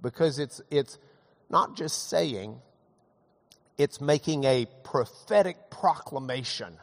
because 0.00 0.38
it's, 0.38 0.60
it's 0.70 0.98
not 1.48 1.76
just 1.76 2.08
saying, 2.08 2.60
it's 3.76 4.00
making 4.00 4.44
a 4.44 4.66
prophetic 4.84 5.70
proclamation 5.70 6.76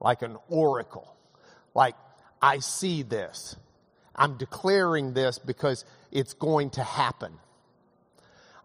like 0.00 0.22
an 0.22 0.36
oracle. 0.48 1.14
Like, 1.74 1.94
I 2.40 2.58
see 2.58 3.02
this. 3.02 3.56
I'm 4.16 4.36
declaring 4.36 5.14
this 5.14 5.38
because 5.38 5.84
it's 6.10 6.34
going 6.34 6.70
to 6.70 6.82
happen. 6.82 7.32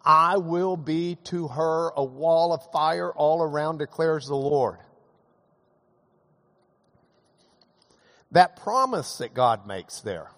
I 0.08 0.38
will 0.38 0.78
be 0.78 1.18
to 1.26 1.50
her 1.50 1.90
a 1.90 2.04
wall 2.04 2.54
of 2.54 2.72
fire 2.72 3.12
all 3.12 3.42
around, 3.42 3.80
declares 3.80 4.26
the 4.26 4.38
Lord. 4.38 4.78
That 8.32 8.56
promise 8.56 9.18
that 9.18 9.34
God 9.34 9.68
makes 9.68 10.00
there 10.00 10.32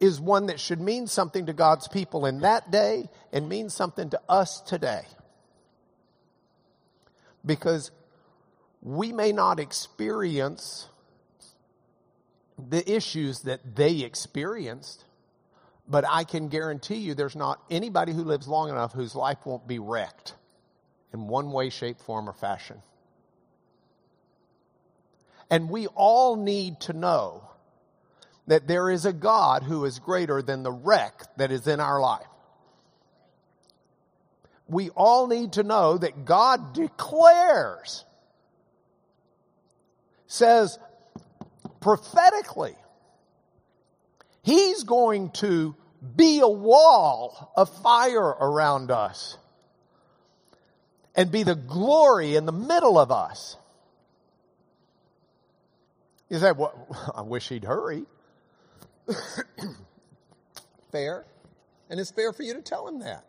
is 0.00 0.18
one 0.18 0.46
that 0.46 0.60
should 0.60 0.80
mean 0.80 1.06
something 1.06 1.44
to 1.44 1.52
God's 1.52 1.86
people 1.86 2.24
in 2.24 2.40
that 2.40 2.70
day 2.70 3.10
and 3.34 3.50
mean 3.50 3.68
something 3.68 4.08
to 4.10 4.20
us 4.30 4.62
today. 4.62 5.02
Because 7.44 7.90
we 8.80 9.12
may 9.12 9.30
not 9.30 9.60
experience 9.60 10.88
the 12.58 12.90
issues 12.90 13.40
that 13.40 13.76
they 13.76 14.00
experienced, 14.00 15.04
but 15.88 16.04
I 16.08 16.24
can 16.24 16.48
guarantee 16.48 16.96
you 16.96 17.14
there's 17.14 17.36
not 17.36 17.62
anybody 17.70 18.12
who 18.12 18.24
lives 18.24 18.48
long 18.48 18.70
enough 18.70 18.92
whose 18.92 19.14
life 19.14 19.38
won't 19.44 19.66
be 19.66 19.78
wrecked 19.78 20.34
in 21.12 21.28
one 21.28 21.52
way, 21.52 21.70
shape, 21.70 22.00
form, 22.00 22.28
or 22.28 22.32
fashion. 22.32 22.82
And 25.50 25.68
we 25.68 25.86
all 25.88 26.36
need 26.36 26.80
to 26.80 26.92
know 26.92 27.48
that 28.46 28.66
there 28.66 28.90
is 28.90 29.06
a 29.06 29.12
God 29.12 29.62
who 29.62 29.84
is 29.84 29.98
greater 29.98 30.42
than 30.42 30.62
the 30.62 30.72
wreck 30.72 31.24
that 31.36 31.50
is 31.50 31.66
in 31.66 31.80
our 31.80 32.00
life. 32.00 32.26
We 34.66 34.90
all 34.90 35.26
need 35.26 35.52
to 35.54 35.62
know 35.62 35.98
that 35.98 36.24
God 36.24 36.72
declares, 36.72 38.04
says 40.26 40.78
prophetically, 41.80 42.74
He's 44.44 44.84
going 44.84 45.30
to 45.30 45.74
be 46.16 46.40
a 46.40 46.48
wall 46.48 47.50
of 47.56 47.70
fire 47.82 48.28
around 48.28 48.90
us 48.90 49.38
and 51.14 51.32
be 51.32 51.44
the 51.44 51.54
glory 51.54 52.36
in 52.36 52.44
the 52.44 52.52
middle 52.52 52.98
of 52.98 53.10
us. 53.10 53.56
You 56.28 56.38
say, 56.38 56.52
well, 56.52 57.12
I 57.16 57.22
wish 57.22 57.48
he'd 57.48 57.64
hurry. 57.64 58.04
fair. 60.92 61.24
And 61.88 61.98
it's 61.98 62.10
fair 62.10 62.32
for 62.32 62.42
you 62.42 62.52
to 62.54 62.62
tell 62.62 62.86
him 62.86 63.00
that. 63.00 63.24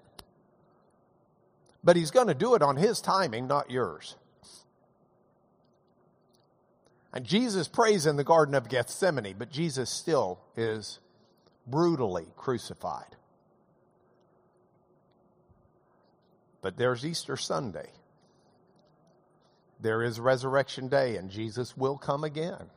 But 1.81 1.95
he's 1.95 2.11
going 2.11 2.27
to 2.27 2.33
do 2.33 2.55
it 2.55 2.61
on 2.61 2.75
his 2.75 2.99
timing, 2.99 3.47
not 3.47 3.71
yours. 3.71 4.15
And 7.13 7.23
Jesus 7.23 7.69
prays 7.69 8.05
in 8.05 8.17
the 8.17 8.23
Garden 8.25 8.55
of 8.55 8.67
Gethsemane, 8.67 9.35
but 9.37 9.49
Jesus 9.49 9.89
still 9.89 10.39
is 10.57 10.99
brutally 11.67 12.27
crucified. 12.35 13.15
But 16.61 16.77
there's 16.77 17.05
Easter 17.05 17.37
Sunday. 17.37 17.89
There 19.79 20.01
is 20.01 20.19
Resurrection 20.19 20.87
Day, 20.87 21.17
and 21.17 21.29
Jesus 21.29 21.75
will 21.77 21.97
come 21.97 22.23
again. 22.23 22.69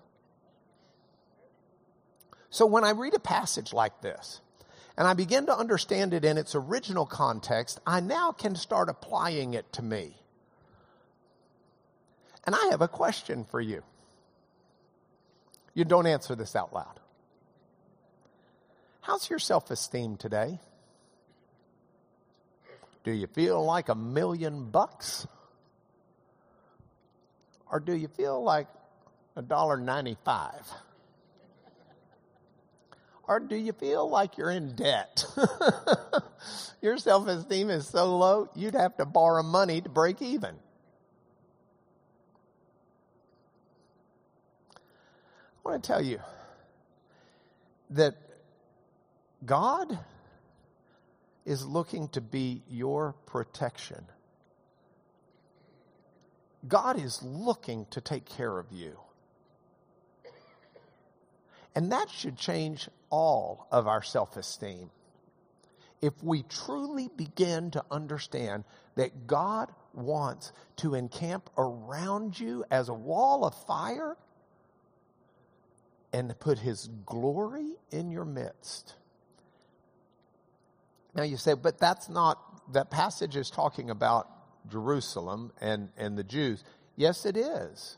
So 2.51 2.67
when 2.67 2.85
I 2.85 2.91
read 2.91 3.15
a 3.15 3.21
passage 3.21 3.73
like 3.73 4.01
this, 4.01 4.41
and 4.97 5.07
I 5.07 5.15
begin 5.15 5.47
to 5.47 5.57
understand 5.57 6.13
it 6.13 6.25
in 6.25 6.37
its 6.39 6.55
original 6.55 7.07
context, 7.07 7.81
I 7.87 8.01
now 8.01 8.33
can 8.33 8.57
start 8.57 8.89
applying 8.89 9.55
it 9.55 9.73
to 9.75 9.83
me. 9.83 10.17
And 12.45 12.55
I 12.55 12.69
have 12.71 12.81
a 12.83 12.89
question 12.89 13.45
for 13.45 13.61
you. 13.61 13.83
You 15.73 15.85
don't 15.85 16.07
answer 16.07 16.35
this 16.35 16.57
out 16.57 16.73
loud. 16.73 16.98
How's 19.09 19.31
your 19.31 19.39
self 19.39 19.71
esteem 19.71 20.19
today? 20.19 20.61
Do 23.05 23.11
you 23.11 23.27
feel 23.27 23.65
like 23.65 23.89
a 23.89 23.95
million 23.95 24.67
bucks? 24.69 25.27
Or 27.73 27.81
do 27.81 27.95
you 27.95 28.09
feel 28.09 28.43
like 28.43 28.67
a 29.35 29.41
dollar 29.41 29.79
ninety 29.79 30.19
five? 30.27 30.61
Or 33.27 33.41
do 33.41 33.57
you 33.57 33.73
feel 33.73 34.11
like 34.11 34.37
you're 34.37 34.51
in 34.51 34.75
debt? 34.75 35.25
Your 36.83 36.97
self 36.99 37.27
esteem 37.29 37.69
is 37.69 37.87
so 37.87 38.17
low, 38.17 38.49
you'd 38.55 38.75
have 38.75 38.97
to 38.99 39.05
borrow 39.05 39.43
money 39.43 39.81
to 39.81 39.89
break 39.89 40.23
even. 40.23 40.55
I 44.77 44.79
want 45.63 45.83
to 45.83 45.87
tell 45.87 46.03
you 46.03 46.21
that 47.91 48.28
God 49.45 49.99
is 51.45 51.65
looking 51.65 52.09
to 52.09 52.21
be 52.21 52.63
your 52.69 53.15
protection. 53.27 54.05
God 56.67 57.01
is 57.01 57.23
looking 57.23 57.87
to 57.91 58.01
take 58.01 58.27
care 58.27 58.59
of 58.59 58.67
you. 58.73 58.99
And 61.75 61.93
that 61.93 62.11
should 62.11 62.37
change 62.37 62.89
all 63.11 63.69
of 63.71 63.87
our 63.87 64.03
self 64.03 64.37
esteem. 64.37 64.91
If 66.03 66.13
we 66.23 66.43
truly 66.43 67.09
begin 67.17 67.71
to 67.73 67.85
understand 67.91 68.65
that 68.97 69.27
God 69.27 69.73
wants 69.95 70.53
to 70.77 70.95
encamp 70.95 71.51
around 71.57 72.39
you 72.39 72.65
as 72.71 72.89
a 72.89 72.95
wall 72.95 73.45
of 73.45 73.55
fire 73.67 74.17
and 76.13 76.39
put 76.39 76.59
his 76.59 76.89
glory 77.07 77.73
in 77.91 78.11
your 78.11 78.25
midst. 78.25 78.95
Now 81.15 81.23
you 81.23 81.37
say, 81.37 81.55
but 81.55 81.79
that's 81.79 82.09
not, 82.09 82.73
that 82.73 82.91
passage 82.91 83.37
is 83.37 83.51
talking 83.51 83.91
about 83.91 84.29
Jerusalem 84.71 85.53
and, 85.61 85.89
and 85.97 86.17
the 86.17 86.25
Jews. 86.25 86.65
Yes, 86.97 87.25
it 87.27 87.37
is. 87.37 87.97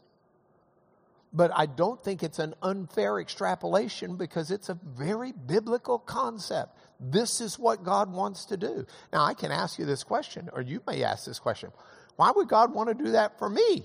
But 1.32 1.52
I 1.54 1.66
don't 1.66 2.02
think 2.02 2.22
it's 2.22 2.38
an 2.40 2.54
unfair 2.62 3.20
extrapolation 3.20 4.16
because 4.16 4.50
it's 4.50 4.68
a 4.68 4.74
very 4.74 5.32
biblical 5.32 5.98
concept. 5.98 6.76
This 6.98 7.40
is 7.40 7.58
what 7.58 7.84
God 7.84 8.12
wants 8.12 8.46
to 8.46 8.56
do. 8.56 8.84
Now, 9.12 9.24
I 9.24 9.34
can 9.34 9.52
ask 9.52 9.78
you 9.78 9.84
this 9.84 10.02
question, 10.02 10.50
or 10.52 10.60
you 10.60 10.82
may 10.86 11.04
ask 11.04 11.24
this 11.24 11.38
question 11.38 11.70
Why 12.16 12.32
would 12.32 12.48
God 12.48 12.74
want 12.74 12.88
to 12.88 13.04
do 13.04 13.12
that 13.12 13.38
for 13.38 13.48
me? 13.48 13.84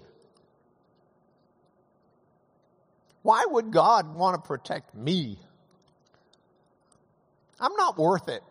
Why 3.21 3.45
would 3.47 3.71
God 3.71 4.15
want 4.15 4.35
to 4.35 4.47
protect 4.47 4.93
me? 4.93 5.39
I'm 7.59 7.73
not 7.73 7.97
worth 7.97 8.27
it. 8.27 8.43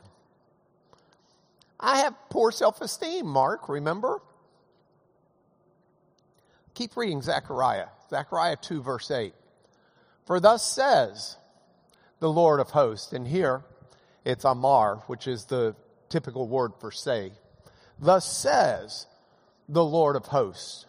I 1.85 1.99
have 1.99 2.15
poor 2.31 2.51
self 2.51 2.81
esteem, 2.81 3.27
Mark, 3.27 3.69
remember? 3.69 4.23
Keep 6.73 6.97
reading 6.97 7.21
Zechariah. 7.21 7.89
Zechariah 8.09 8.57
2, 8.57 8.83
verse 8.83 9.11
8. 9.11 9.35
For 10.25 10.41
thus 10.41 10.67
says 10.67 11.37
the 12.21 12.33
Lord 12.33 12.61
of 12.61 12.71
hosts, 12.71 13.13
and 13.13 13.29
here 13.29 13.65
it's 14.25 14.47
Amar, 14.47 15.03
which 15.09 15.29
is 15.29 15.45
the 15.45 15.77
typical 16.09 16.49
word 16.49 16.73
for 16.81 16.91
say. 16.91 17.33
Thus 17.99 18.25
says 18.25 19.07
the 19.69 19.85
Lord 19.85 20.17
of 20.17 20.25
hosts. 20.25 20.87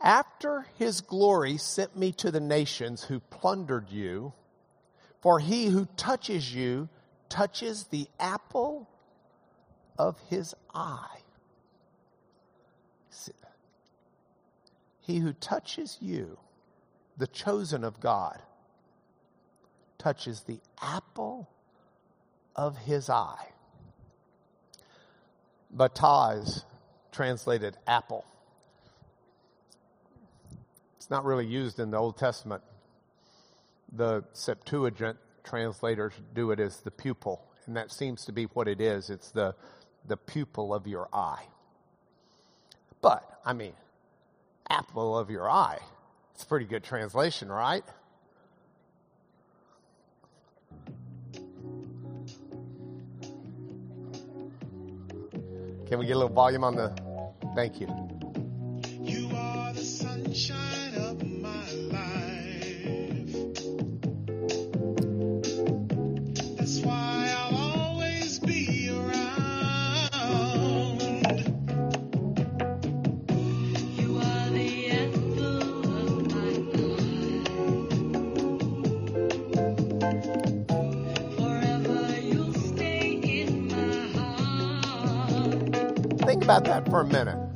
After 0.00 0.66
his 0.78 1.02
glory 1.02 1.58
sent 1.58 1.96
me 1.96 2.12
to 2.12 2.30
the 2.30 2.40
nations 2.40 3.04
who 3.04 3.20
plundered 3.20 3.90
you, 3.90 4.32
for 5.20 5.38
he 5.38 5.66
who 5.66 5.84
touches 5.98 6.54
you 6.54 6.88
touches 7.28 7.84
the 7.84 8.08
apple 8.18 8.88
of 9.98 10.18
his 10.28 10.54
eye. 10.74 11.18
He 15.06 15.18
who 15.18 15.32
touches 15.34 15.98
you, 16.00 16.36
the 17.16 17.28
chosen 17.28 17.84
of 17.84 18.00
God, 18.00 18.42
touches 19.98 20.40
the 20.42 20.58
apple 20.82 21.48
of 22.56 22.76
his 22.76 23.08
eye. 23.08 23.52
Bataz 25.74 26.64
translated 27.12 27.76
apple. 27.86 28.24
It's 30.96 31.08
not 31.08 31.24
really 31.24 31.46
used 31.46 31.78
in 31.78 31.92
the 31.92 31.98
Old 31.98 32.16
Testament. 32.18 32.64
The 33.92 34.24
Septuagint 34.32 35.18
translators 35.46 36.12
do 36.34 36.50
it 36.50 36.60
as 36.60 36.78
the 36.80 36.90
pupil, 36.90 37.42
and 37.66 37.76
that 37.76 37.90
seems 37.90 38.24
to 38.26 38.32
be 38.32 38.44
what 38.44 38.68
it 38.68 38.80
is. 38.80 39.08
It's 39.08 39.30
the, 39.30 39.54
the 40.06 40.16
pupil 40.16 40.74
of 40.74 40.86
your 40.86 41.08
eye. 41.12 41.44
But, 43.00 43.40
I 43.44 43.52
mean, 43.52 43.74
apple 44.68 45.16
of 45.16 45.30
your 45.30 45.48
eye. 45.48 45.78
It's 46.34 46.42
a 46.42 46.46
pretty 46.46 46.66
good 46.66 46.84
translation, 46.84 47.48
right? 47.48 47.84
Can 55.86 56.00
we 56.00 56.06
get 56.06 56.16
a 56.16 56.18
little 56.18 56.34
volume 56.34 56.64
on 56.64 56.74
the? 56.74 56.92
Thank 57.54 57.80
you. 57.80 57.86
You 59.00 59.28
about 86.56 86.84
that 86.84 86.90
for 86.90 87.00
a 87.00 87.04
minute. 87.04 87.54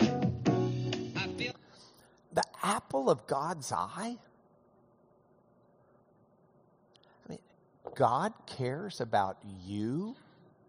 The 2.32 2.44
apple 2.62 3.08
of 3.08 3.26
God's 3.26 3.72
eye? 3.72 4.18
I 7.24 7.28
mean, 7.28 7.38
God 7.94 8.34
cares 8.46 9.00
about 9.00 9.38
you 9.64 10.16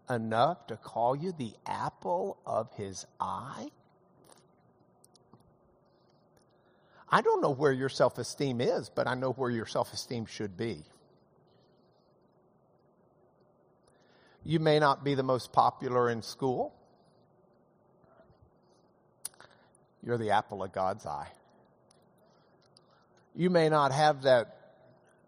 enough 0.08 0.66
to 0.68 0.76
call 0.76 1.14
you 1.14 1.32
the 1.32 1.52
apple 1.66 2.38
of 2.46 2.70
his 2.74 3.04
eye? 3.20 3.68
I 7.10 7.20
don't 7.20 7.42
know 7.42 7.52
where 7.52 7.72
your 7.72 7.90
self 7.90 8.16
esteem 8.16 8.62
is, 8.62 8.88
but 8.88 9.06
I 9.06 9.14
know 9.14 9.32
where 9.32 9.50
your 9.50 9.66
self 9.66 9.92
esteem 9.92 10.24
should 10.24 10.56
be. 10.56 10.84
You 14.42 14.58
may 14.58 14.78
not 14.78 15.04
be 15.04 15.14
the 15.14 15.22
most 15.22 15.52
popular 15.52 16.08
in 16.08 16.22
school. 16.22 16.74
You're 20.04 20.18
the 20.18 20.30
apple 20.30 20.62
of 20.62 20.72
God's 20.72 21.06
eye. 21.06 21.28
You 23.34 23.50
may 23.50 23.68
not 23.68 23.92
have 23.92 24.22
that 24.22 24.56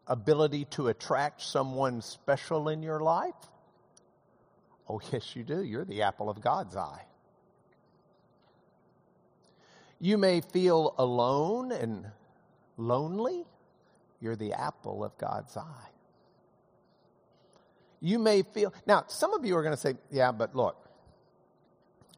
ability 0.06 0.66
to 0.72 0.88
attract 0.88 1.42
someone 1.42 2.02
special 2.02 2.68
in 2.68 2.82
your 2.82 3.00
life. 3.00 3.34
Oh, 4.88 5.00
yes, 5.12 5.34
you 5.34 5.42
do. 5.44 5.62
You're 5.62 5.84
the 5.84 6.02
apple 6.02 6.28
of 6.28 6.40
God's 6.40 6.76
eye. 6.76 7.06
You 10.00 10.18
may 10.18 10.42
feel 10.42 10.94
alone 10.98 11.72
and 11.72 12.06
lonely. 12.76 13.44
You're 14.20 14.36
the 14.36 14.52
apple 14.52 15.04
of 15.04 15.16
God's 15.16 15.56
eye. 15.56 15.88
You 18.00 18.18
may 18.18 18.42
feel, 18.42 18.74
now, 18.86 19.04
some 19.06 19.32
of 19.32 19.46
you 19.46 19.56
are 19.56 19.62
going 19.62 19.74
to 19.74 19.80
say, 19.80 19.94
yeah, 20.10 20.30
but 20.32 20.54
look, 20.54 20.76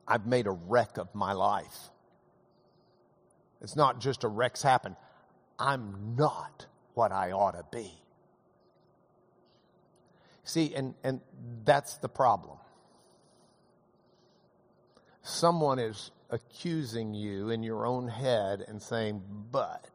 I've 0.08 0.26
made 0.26 0.48
a 0.48 0.50
wreck 0.50 0.98
of 0.98 1.14
my 1.14 1.32
life. 1.32 1.90
It's 3.66 3.74
not 3.74 3.98
just 3.98 4.22
a 4.22 4.28
wreck's 4.28 4.62
happened. 4.62 4.94
I'm 5.58 6.14
not 6.16 6.66
what 6.94 7.10
I 7.10 7.32
ought 7.32 7.56
to 7.56 7.64
be. 7.76 7.90
See, 10.44 10.72
and, 10.72 10.94
and 11.02 11.20
that's 11.64 11.96
the 11.96 12.08
problem. 12.08 12.58
Someone 15.22 15.80
is 15.80 16.12
accusing 16.30 17.12
you 17.12 17.50
in 17.50 17.64
your 17.64 17.86
own 17.86 18.06
head 18.06 18.64
and 18.68 18.80
saying, 18.80 19.20
but 19.50 19.90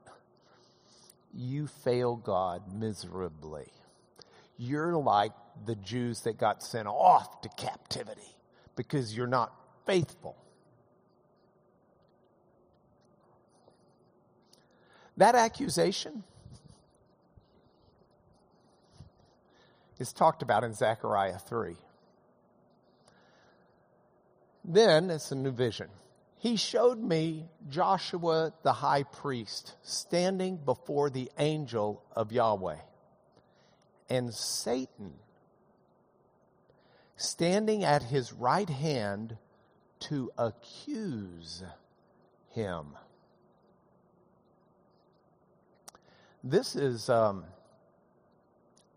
you 1.34 1.68
fail 1.68 2.18
God 2.18 2.78
miserably. 2.78 3.72
You're 4.58 4.98
like 4.98 5.32
the 5.66 5.78
Jews 5.78 6.20
that 6.24 6.38
got 6.38 6.62
sent 6.62 6.90
off 6.90 7.40
to 7.40 7.50
captivity 7.56 8.36
because 8.76 9.16
you're 9.16 9.28
not 9.28 9.56
faithful. 9.86 10.36
That 15.18 15.36
accusation 15.36 16.24
is 20.00 20.14
talked 20.14 20.42
about 20.42 20.64
in 20.64 20.74
Zechariah 20.74 21.38
3. 21.38 21.76
Then 24.64 25.10
it's 25.10 25.32
a 25.32 25.36
new 25.36 25.52
vision. 25.52 25.90
He 26.38 26.56
showed 26.56 26.98
me 26.98 27.50
Joshua 27.70 28.54
the 28.64 28.74
high 28.74 29.04
priest 29.04 29.76
standing 29.84 30.58
before 30.58 31.12
the 31.12 31.32
angel 31.38 32.04
of 32.16 32.32
Yahweh, 32.32 32.80
and 34.10 34.34
Satan 34.34 35.14
standing 37.16 37.84
at 37.84 38.02
his 38.02 38.34
right 38.34 38.70
hand 38.70 39.38
to 40.00 40.32
accuse 40.38 41.64
him. 42.50 42.98
This 46.44 46.76
is 46.76 47.08
um, 47.10 47.44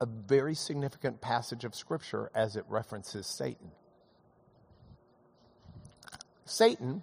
a 0.01 0.07
very 0.07 0.55
significant 0.55 1.21
passage 1.21 1.65
of 1.65 1.75
Scripture 1.75 2.31
as 2.35 2.57
it 2.57 2.65
references 2.69 3.27
Satan. 3.27 3.71
Satan, 6.47 7.03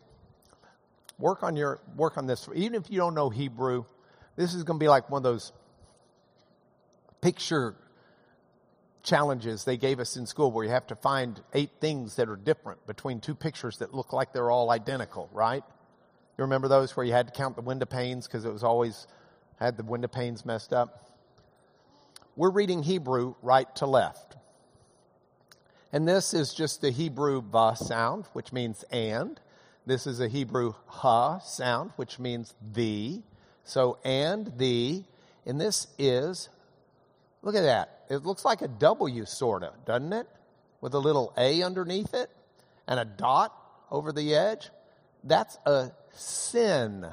work 1.19 1.43
on 1.43 1.55
your 1.55 1.79
work 1.95 2.17
on 2.17 2.25
this. 2.25 2.49
Even 2.55 2.75
if 2.75 2.89
you 2.89 2.97
don't 2.97 3.13
know 3.13 3.29
Hebrew, 3.29 3.85
this 4.35 4.55
is 4.55 4.63
going 4.63 4.79
to 4.79 4.83
be 4.83 4.89
like 4.89 5.09
one 5.09 5.19
of 5.19 5.23
those 5.23 5.51
picture 7.21 7.75
challenges 9.03 9.63
they 9.63 9.77
gave 9.77 9.99
us 9.99 10.17
in 10.17 10.25
school 10.25 10.51
where 10.51 10.65
you 10.65 10.71
have 10.71 10.87
to 10.87 10.95
find 10.95 11.41
eight 11.53 11.71
things 11.79 12.15
that 12.15 12.29
are 12.29 12.35
different 12.35 12.85
between 12.87 13.19
two 13.19 13.35
pictures 13.35 13.77
that 13.77 13.93
look 13.93 14.13
like 14.13 14.33
they're 14.33 14.51
all 14.51 14.71
identical, 14.71 15.29
right? 15.31 15.63
You 16.37 16.43
remember 16.43 16.67
those 16.67 16.95
where 16.95 17.05
you 17.05 17.13
had 17.13 17.27
to 17.27 17.33
count 17.33 17.55
the 17.55 17.61
window 17.61 17.85
panes 17.85 18.27
because 18.27 18.45
it 18.45 18.53
was 18.53 18.63
always 18.63 19.07
had 19.65 19.77
the 19.77 19.83
window 19.83 20.07
panes 20.07 20.45
messed 20.45 20.73
up? 20.73 21.07
We're 22.35 22.49
reading 22.49 22.83
Hebrew 22.83 23.35
right 23.41 23.73
to 23.75 23.85
left. 23.85 24.35
And 25.93 26.07
this 26.07 26.33
is 26.33 26.53
just 26.53 26.81
the 26.81 26.91
Hebrew 26.91 27.41
va 27.41 27.75
sound, 27.75 28.25
which 28.33 28.51
means 28.51 28.83
and. 28.91 29.39
This 29.85 30.07
is 30.07 30.19
a 30.19 30.27
Hebrew 30.27 30.73
ha 30.87 31.39
sound, 31.39 31.91
which 31.95 32.17
means 32.17 32.53
the. 32.73 33.21
So 33.63 33.99
and 34.03 34.51
the. 34.57 35.03
And 35.45 35.59
this 35.59 35.87
is, 35.99 36.49
look 37.41 37.55
at 37.55 37.63
that. 37.63 38.05
It 38.09 38.25
looks 38.25 38.45
like 38.45 38.61
a 38.61 38.67
W 38.67 39.25
sort 39.25 39.63
of, 39.63 39.85
doesn't 39.85 40.13
it? 40.13 40.27
With 40.79 40.93
a 40.93 40.99
little 40.99 41.33
A 41.37 41.61
underneath 41.63 42.13
it 42.13 42.29
and 42.87 42.99
a 42.99 43.05
dot 43.05 43.53
over 43.91 44.11
the 44.11 44.35
edge. 44.35 44.69
That's 45.23 45.57
a 45.65 45.91
sin, 46.13 47.05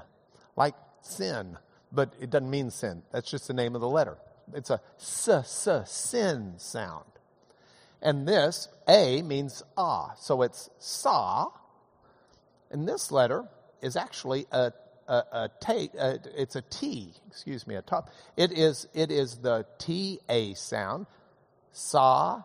like 0.57 0.75
sin, 1.03 1.59
but 1.93 2.15
it 2.21 2.31
doesn't 2.31 2.51
mean 2.51 2.71
sin. 2.71 3.03
That's 3.13 3.31
just 3.31 3.49
the 3.49 3.55
name 3.55 3.75
of 3.75 3.81
the 3.81 3.89
letter. 3.89 4.19
It's 4.55 4.71
a 4.71 4.81
s, 4.99 5.29
s, 5.29 5.91
sin 5.91 6.55
sound. 6.59 7.05
And 8.01 8.29
this, 8.29 8.69
A, 8.87 9.23
means 9.23 9.63
ah. 9.77 10.15
So 10.19 10.43
it's 10.43 10.71
sa. 10.79 11.49
And 12.71 12.89
this 12.89 13.11
letter 13.11 13.49
is 13.83 13.97
actually 13.97 14.47
a, 14.53 14.73
a, 15.09 15.15
a, 15.15 15.51
ta- 15.61 15.99
a 15.99 16.19
it's 16.37 16.57
a 16.57 16.63
T, 16.63 17.15
excuse 17.29 17.67
me, 17.67 17.75
a 17.75 17.83
top. 17.83 18.11
It 18.37 18.53
is, 18.53 18.87
it 18.95 19.11
is 19.11 19.39
the 19.39 19.67
T-A 19.79 20.55
sound. 20.55 21.07
Sa, 21.73 22.43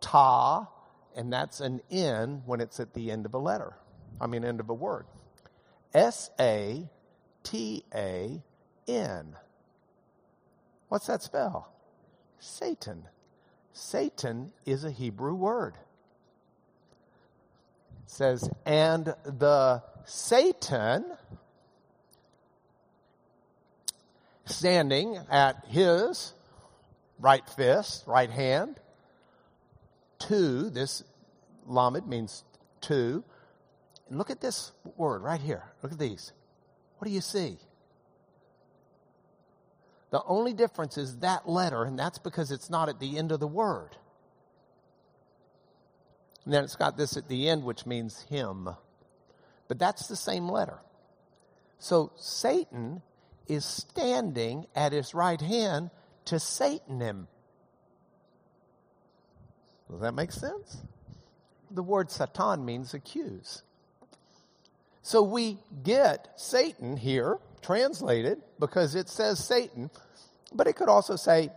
ta, 0.00 0.68
and 1.16 1.32
that's 1.32 1.60
an 1.60 1.80
N 1.90 2.42
when 2.46 2.60
it's 2.60 2.80
at 2.80 2.94
the 2.94 3.10
end 3.10 3.26
of 3.26 3.34
a 3.34 3.38
letter. 3.38 3.74
I 4.20 4.26
mean, 4.26 4.44
end 4.44 4.60
of 4.60 4.68
a 4.70 4.74
word. 4.74 5.06
S-A-T-A-N. 8.86 9.36
What's 10.88 11.06
that 11.06 11.22
spell? 11.22 11.72
Satan. 12.38 13.04
Satan 13.72 14.52
is 14.64 14.84
a 14.84 14.90
Hebrew 14.90 15.34
word. 15.34 15.74
It 18.04 18.10
says, 18.10 18.48
and 18.64 19.06
the 19.24 19.82
Satan 20.04 21.04
standing 24.44 25.18
at 25.30 25.64
his 25.68 26.34
right 27.18 27.48
fist, 27.56 28.04
right 28.06 28.30
hand, 28.30 28.78
two, 30.18 30.70
this 30.70 31.02
lamed 31.66 32.06
means 32.06 32.44
two. 32.80 33.24
Look 34.10 34.30
at 34.30 34.40
this 34.40 34.72
word 34.96 35.22
right 35.22 35.40
here. 35.40 35.64
Look 35.82 35.92
at 35.92 35.98
these. 35.98 36.32
What 36.98 37.08
do 37.08 37.14
you 37.14 37.22
see? 37.22 37.56
The 40.14 40.22
only 40.26 40.52
difference 40.52 40.96
is 40.96 41.16
that 41.18 41.48
letter, 41.48 41.82
and 41.82 41.98
that's 41.98 42.18
because 42.18 42.52
it's 42.52 42.70
not 42.70 42.88
at 42.88 43.00
the 43.00 43.18
end 43.18 43.32
of 43.32 43.40
the 43.40 43.48
word. 43.48 43.96
And 46.44 46.54
then 46.54 46.62
it's 46.62 46.76
got 46.76 46.96
this 46.96 47.16
at 47.16 47.26
the 47.26 47.48
end, 47.48 47.64
which 47.64 47.84
means 47.84 48.22
him. 48.30 48.68
But 49.66 49.80
that's 49.80 50.06
the 50.06 50.14
same 50.14 50.48
letter. 50.48 50.78
So 51.80 52.12
Satan 52.14 53.02
is 53.48 53.64
standing 53.64 54.68
at 54.76 54.92
his 54.92 55.14
right 55.14 55.40
hand 55.40 55.90
to 56.26 56.38
Satan 56.38 57.00
him. 57.00 57.26
Does 59.90 60.00
that 60.00 60.14
make 60.14 60.30
sense? 60.30 60.76
The 61.72 61.82
word 61.82 62.12
Satan 62.12 62.64
means 62.64 62.94
accuse. 62.94 63.64
So 65.02 65.24
we 65.24 65.58
get 65.82 66.28
Satan 66.36 66.98
here 66.98 67.40
translated 67.64 68.40
because 68.60 68.94
it 68.94 69.08
says 69.08 69.44
Satan, 69.44 69.90
but 70.52 70.66
it 70.66 70.74
could 70.76 70.88
also 70.88 71.16
say, 71.16 71.50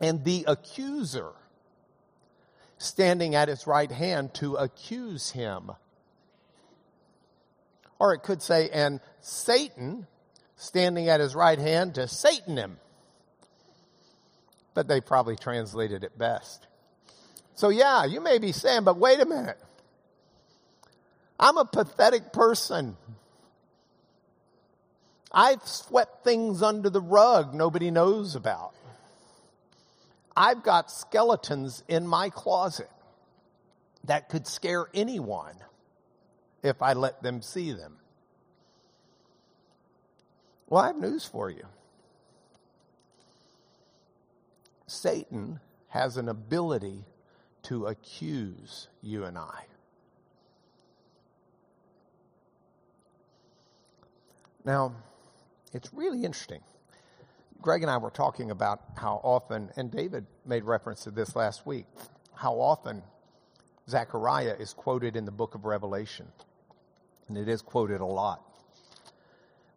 and 0.00 0.24
the 0.24 0.44
accuser 0.48 1.32
standing 2.78 3.34
at 3.34 3.48
his 3.48 3.66
right 3.66 3.90
hand 3.90 4.34
to 4.34 4.56
accuse 4.56 5.30
him. 5.30 5.70
Or 7.98 8.12
it 8.12 8.22
could 8.22 8.42
say, 8.42 8.68
and 8.70 9.00
Satan 9.20 10.06
standing 10.56 11.08
at 11.08 11.20
his 11.20 11.34
right 11.34 11.58
hand 11.58 11.94
to 11.94 12.08
Satan 12.08 12.56
him. 12.56 12.78
But 14.74 14.88
they 14.88 15.00
probably 15.00 15.36
translated 15.36 16.04
it 16.04 16.18
best. 16.18 16.66
So, 17.54 17.70
yeah, 17.70 18.04
you 18.04 18.20
may 18.20 18.38
be 18.38 18.52
saying, 18.52 18.84
but 18.84 18.98
wait 18.98 19.20
a 19.20 19.24
minute. 19.24 19.58
I'm 21.40 21.56
a 21.56 21.64
pathetic 21.64 22.32
person. 22.32 22.96
I've 25.38 25.68
swept 25.68 26.24
things 26.24 26.62
under 26.62 26.88
the 26.88 27.02
rug 27.02 27.52
nobody 27.52 27.90
knows 27.90 28.34
about. 28.34 28.72
I've 30.34 30.62
got 30.62 30.90
skeletons 30.90 31.84
in 31.88 32.06
my 32.06 32.30
closet 32.30 32.88
that 34.04 34.30
could 34.30 34.46
scare 34.46 34.86
anyone 34.94 35.56
if 36.62 36.80
I 36.80 36.94
let 36.94 37.22
them 37.22 37.42
see 37.42 37.72
them. 37.72 37.96
Well, 40.68 40.82
I 40.82 40.86
have 40.86 40.96
news 40.96 41.26
for 41.26 41.50
you. 41.50 41.66
Satan 44.86 45.60
has 45.88 46.16
an 46.16 46.30
ability 46.30 47.04
to 47.64 47.86
accuse 47.86 48.88
you 49.02 49.24
and 49.24 49.36
I. 49.36 49.64
Now, 54.64 54.94
it's 55.72 55.92
really 55.92 56.24
interesting. 56.24 56.60
Greg 57.60 57.82
and 57.82 57.90
I 57.90 57.98
were 57.98 58.10
talking 58.10 58.50
about 58.50 58.80
how 58.96 59.20
often, 59.22 59.70
and 59.76 59.90
David 59.90 60.26
made 60.44 60.64
reference 60.64 61.04
to 61.04 61.10
this 61.10 61.34
last 61.34 61.66
week, 61.66 61.86
how 62.34 62.54
often 62.60 63.02
Zechariah 63.88 64.56
is 64.58 64.72
quoted 64.72 65.16
in 65.16 65.24
the 65.24 65.30
book 65.30 65.54
of 65.54 65.64
Revelation. 65.64 66.26
And 67.28 67.36
it 67.36 67.48
is 67.48 67.62
quoted 67.62 68.00
a 68.00 68.06
lot. 68.06 68.42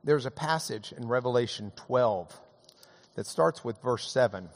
There's 0.03 0.25
a 0.25 0.31
passage 0.31 0.93
in 0.95 1.07
Revelation 1.07 1.71
12 1.75 2.39
that 3.15 3.27
starts 3.27 3.63
with 3.63 3.81
verse 3.81 4.09
7. 4.11 4.49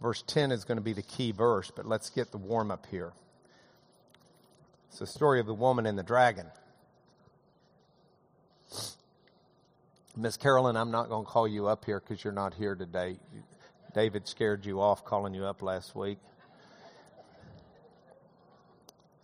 Verse 0.00 0.22
10 0.26 0.52
is 0.52 0.64
going 0.64 0.78
to 0.78 0.82
be 0.82 0.92
the 0.92 1.02
key 1.02 1.32
verse, 1.32 1.70
but 1.74 1.86
let's 1.86 2.10
get 2.10 2.30
the 2.30 2.38
warm 2.38 2.70
up 2.70 2.86
here. 2.86 3.12
It's 4.88 5.00
the 5.00 5.06
story 5.06 5.40
of 5.40 5.46
the 5.46 5.54
woman 5.54 5.86
and 5.86 5.98
the 5.98 6.02
dragon. 6.02 6.46
Miss 10.20 10.36
Carolyn, 10.36 10.76
I'm 10.76 10.90
not 10.90 11.08
going 11.08 11.24
to 11.24 11.30
call 11.30 11.46
you 11.46 11.68
up 11.68 11.84
here 11.84 12.00
because 12.00 12.24
you're 12.24 12.32
not 12.32 12.52
here 12.52 12.74
today. 12.74 13.20
David 13.94 14.26
scared 14.26 14.66
you 14.66 14.80
off 14.80 15.04
calling 15.04 15.32
you 15.32 15.44
up 15.44 15.62
last 15.62 15.94
week. 15.94 16.18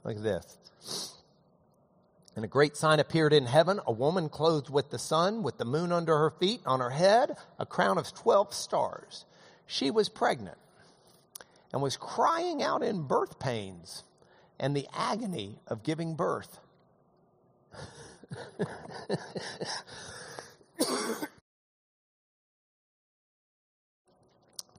Look 0.04 0.16
at 0.18 0.22
this. 0.22 1.16
And 2.36 2.44
a 2.44 2.48
great 2.48 2.76
sign 2.76 3.00
appeared 3.00 3.32
in 3.32 3.46
heaven 3.46 3.80
a 3.88 3.92
woman 3.92 4.28
clothed 4.28 4.70
with 4.70 4.90
the 4.90 4.98
sun, 5.00 5.42
with 5.42 5.58
the 5.58 5.64
moon 5.64 5.90
under 5.90 6.16
her 6.16 6.30
feet, 6.30 6.60
on 6.64 6.78
her 6.78 6.90
head, 6.90 7.36
a 7.58 7.66
crown 7.66 7.98
of 7.98 8.14
12 8.14 8.54
stars. 8.54 9.24
She 9.66 9.90
was 9.90 10.08
pregnant 10.08 10.58
and 11.72 11.82
was 11.82 11.96
crying 11.96 12.62
out 12.62 12.84
in 12.84 13.02
birth 13.02 13.40
pains 13.40 14.04
and 14.60 14.76
the 14.76 14.86
agony 14.94 15.58
of 15.66 15.82
giving 15.82 16.14
birth. 16.14 16.60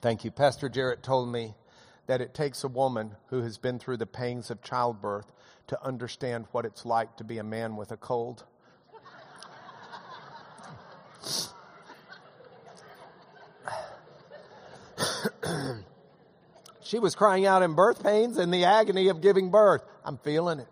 Thank 0.01 0.23
you. 0.23 0.29
Pastor 0.31 0.69
Jarrett 0.69 1.01
told 1.01 1.29
me 1.31 1.55
that 2.07 2.21
it 2.21 2.33
takes 2.33 2.63
a 2.63 2.67
woman 2.67 3.15
who 3.29 3.41
has 3.41 3.57
been 3.57 3.79
through 3.79 3.97
the 3.97 4.05
pains 4.05 4.51
of 4.51 4.61
childbirth 4.61 5.31
to 5.67 5.83
understand 5.83 6.45
what 6.51 6.63
it's 6.65 6.85
like 6.85 7.17
to 7.17 7.23
be 7.23 7.39
a 7.39 7.43
man 7.43 7.75
with 7.75 7.91
a 7.91 7.97
cold. 7.97 8.43
she 16.83 16.99
was 16.99 17.15
crying 17.15 17.47
out 17.47 17.63
in 17.63 17.73
birth 17.73 18.03
pains 18.03 18.37
and 18.37 18.53
the 18.53 18.65
agony 18.65 19.07
of 19.07 19.21
giving 19.21 19.49
birth. 19.49 19.81
I'm 20.03 20.17
feeling 20.19 20.59
it. 20.59 20.67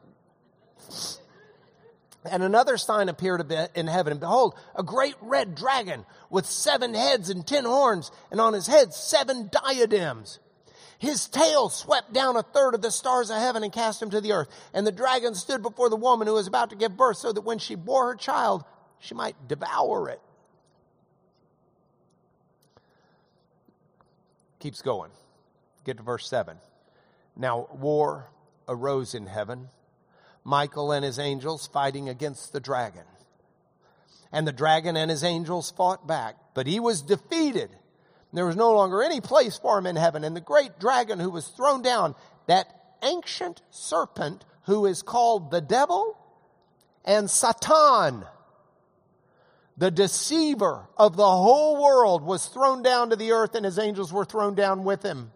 And 2.29 2.41
another 2.41 2.77
sign 2.77 3.09
appeared 3.09 3.51
in 3.75 3.88
heaven, 3.88 4.12
and 4.12 4.19
behold, 4.19 4.55
a 4.75 4.83
great 4.83 5.15
red 5.21 5.55
dragon 5.55 6.05
with 6.29 6.45
seven 6.45 6.93
heads 6.93 7.29
and 7.29 7.45
ten 7.45 7.65
horns, 7.65 8.12
and 8.31 8.39
on 8.39 8.53
his 8.53 8.67
head 8.67 8.93
seven 8.93 9.49
diadems. 9.51 10.39
His 10.99 11.27
tail 11.27 11.67
swept 11.67 12.13
down 12.13 12.38
a 12.38 12.43
third 12.43 12.75
of 12.75 12.81
the 12.81 12.91
stars 12.91 13.29
of 13.29 13.38
heaven 13.38 13.62
and 13.62 13.73
cast 13.73 14.01
him 14.01 14.09
to 14.12 14.21
the 14.21 14.31
earth. 14.31 14.47
And 14.73 14.88
the 14.88 14.91
dragon 14.91 15.36
stood 15.36 15.62
before 15.62 15.89
the 15.89 15.97
woman 15.97 16.27
who 16.27 16.36
was 16.36 16.47
about 16.47 16.69
to 16.69 16.77
give 16.77 16.95
birth, 16.95 17.17
so 17.17 17.33
that 17.33 17.41
when 17.41 17.59
she 17.59 17.75
bore 17.75 18.07
her 18.07 18.15
child, 18.15 18.63
she 18.99 19.13
might 19.13 19.36
devour 19.49 20.07
it. 20.07 20.21
Keeps 24.59 24.81
going. 24.81 25.12
Get 25.83 25.97
to 25.97 26.03
verse 26.03 26.25
7. 26.29 26.57
Now, 27.36 27.67
war 27.73 28.29
arose 28.69 29.13
in 29.13 29.25
heaven. 29.25 29.67
Michael 30.43 30.91
and 30.91 31.06
his 31.06 31.19
angels 31.19 31.67
fighting 31.67 32.10
against 32.10 32.53
the 32.53 32.60
dragon. 32.60 33.03
And 34.32 34.47
the 34.47 34.51
dragon 34.51 34.97
and 34.97 35.12
his 35.12 35.23
angels 35.23 35.71
fought 35.71 36.08
back, 36.08 36.36
but 36.53 36.67
he 36.67 36.79
was 36.79 37.01
defeated. 37.01 37.69
There 38.34 38.47
was 38.47 38.56
no 38.56 38.73
longer 38.73 39.03
any 39.03 39.21
place 39.21 39.58
for 39.58 39.77
him 39.77 39.86
in 39.86 39.95
heaven. 39.95 40.23
And 40.23 40.36
the 40.36 40.41
great 40.41 40.79
dragon 40.79 41.19
who 41.19 41.29
was 41.29 41.47
thrown 41.47 41.84
down, 41.84 42.15
that 42.47 42.67
ancient 43.03 43.62
serpent 43.69 44.43
who 44.63 44.86
is 44.86 45.03
called 45.03 45.51
the 45.51 45.62
devil 45.62 46.17
and 47.06 47.29
Satan, 47.29 48.25
the 49.77 49.91
deceiver 49.91 50.88
of 50.97 51.15
the 51.15 51.29
whole 51.29 51.82
world, 51.82 52.23
was 52.23 52.47
thrown 52.47 52.82
down 52.82 53.12
to 53.12 53.15
the 53.15 53.34
earth 53.34 53.56
and 53.56 53.65
his 53.65 53.77
angels 53.77 54.12
were 54.12 54.25
thrown 54.25 54.56
down 54.56 54.84
with 54.84 55.03
him. 55.03 55.32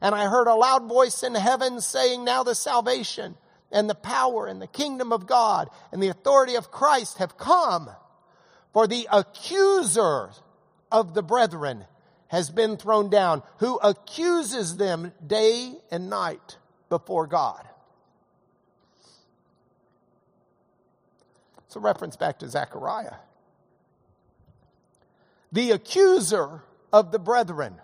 And 0.00 0.14
I 0.14 0.28
heard 0.28 0.48
a 0.48 0.54
loud 0.54 0.88
voice 0.88 1.22
in 1.22 1.34
heaven 1.34 1.80
saying, 1.80 2.24
Now 2.24 2.42
the 2.42 2.54
salvation 2.54 3.36
and 3.72 3.88
the 3.88 3.94
power 3.94 4.46
and 4.46 4.60
the 4.60 4.66
kingdom 4.66 5.12
of 5.12 5.26
God 5.26 5.68
and 5.90 6.02
the 6.02 6.08
authority 6.08 6.54
of 6.54 6.70
Christ 6.70 7.18
have 7.18 7.38
come. 7.38 7.90
For 8.72 8.86
the 8.86 9.08
accuser 9.10 10.30
of 10.90 11.14
the 11.14 11.22
brethren 11.22 11.86
has 12.28 12.50
been 12.50 12.76
thrown 12.76 13.10
down, 13.10 13.42
who 13.58 13.78
accuses 13.78 14.76
them 14.76 15.12
day 15.26 15.74
and 15.90 16.08
night 16.08 16.56
before 16.88 17.26
God. 17.26 17.66
It's 21.66 21.76
a 21.76 21.80
reference 21.80 22.16
back 22.16 22.38
to 22.40 22.48
Zechariah. 22.48 23.14
The 25.52 25.72
accuser 25.72 26.62
of 26.92 27.12
the 27.12 27.18
brethren, 27.18 27.74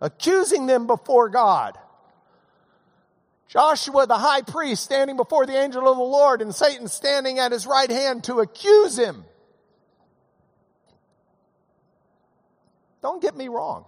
accusing 0.00 0.66
them 0.66 0.86
before 0.86 1.28
God. 1.28 1.78
Joshua, 3.48 4.06
the 4.06 4.18
high 4.18 4.42
priest, 4.42 4.82
standing 4.84 5.16
before 5.16 5.46
the 5.46 5.56
angel 5.56 5.88
of 5.88 5.96
the 5.96 6.02
Lord, 6.02 6.42
and 6.42 6.54
Satan 6.54 6.88
standing 6.88 7.38
at 7.38 7.52
his 7.52 7.66
right 7.66 7.90
hand 7.90 8.24
to 8.24 8.40
accuse 8.40 8.98
him. 8.98 9.24
Don't 13.02 13.20
get 13.20 13.36
me 13.36 13.48
wrong. 13.48 13.84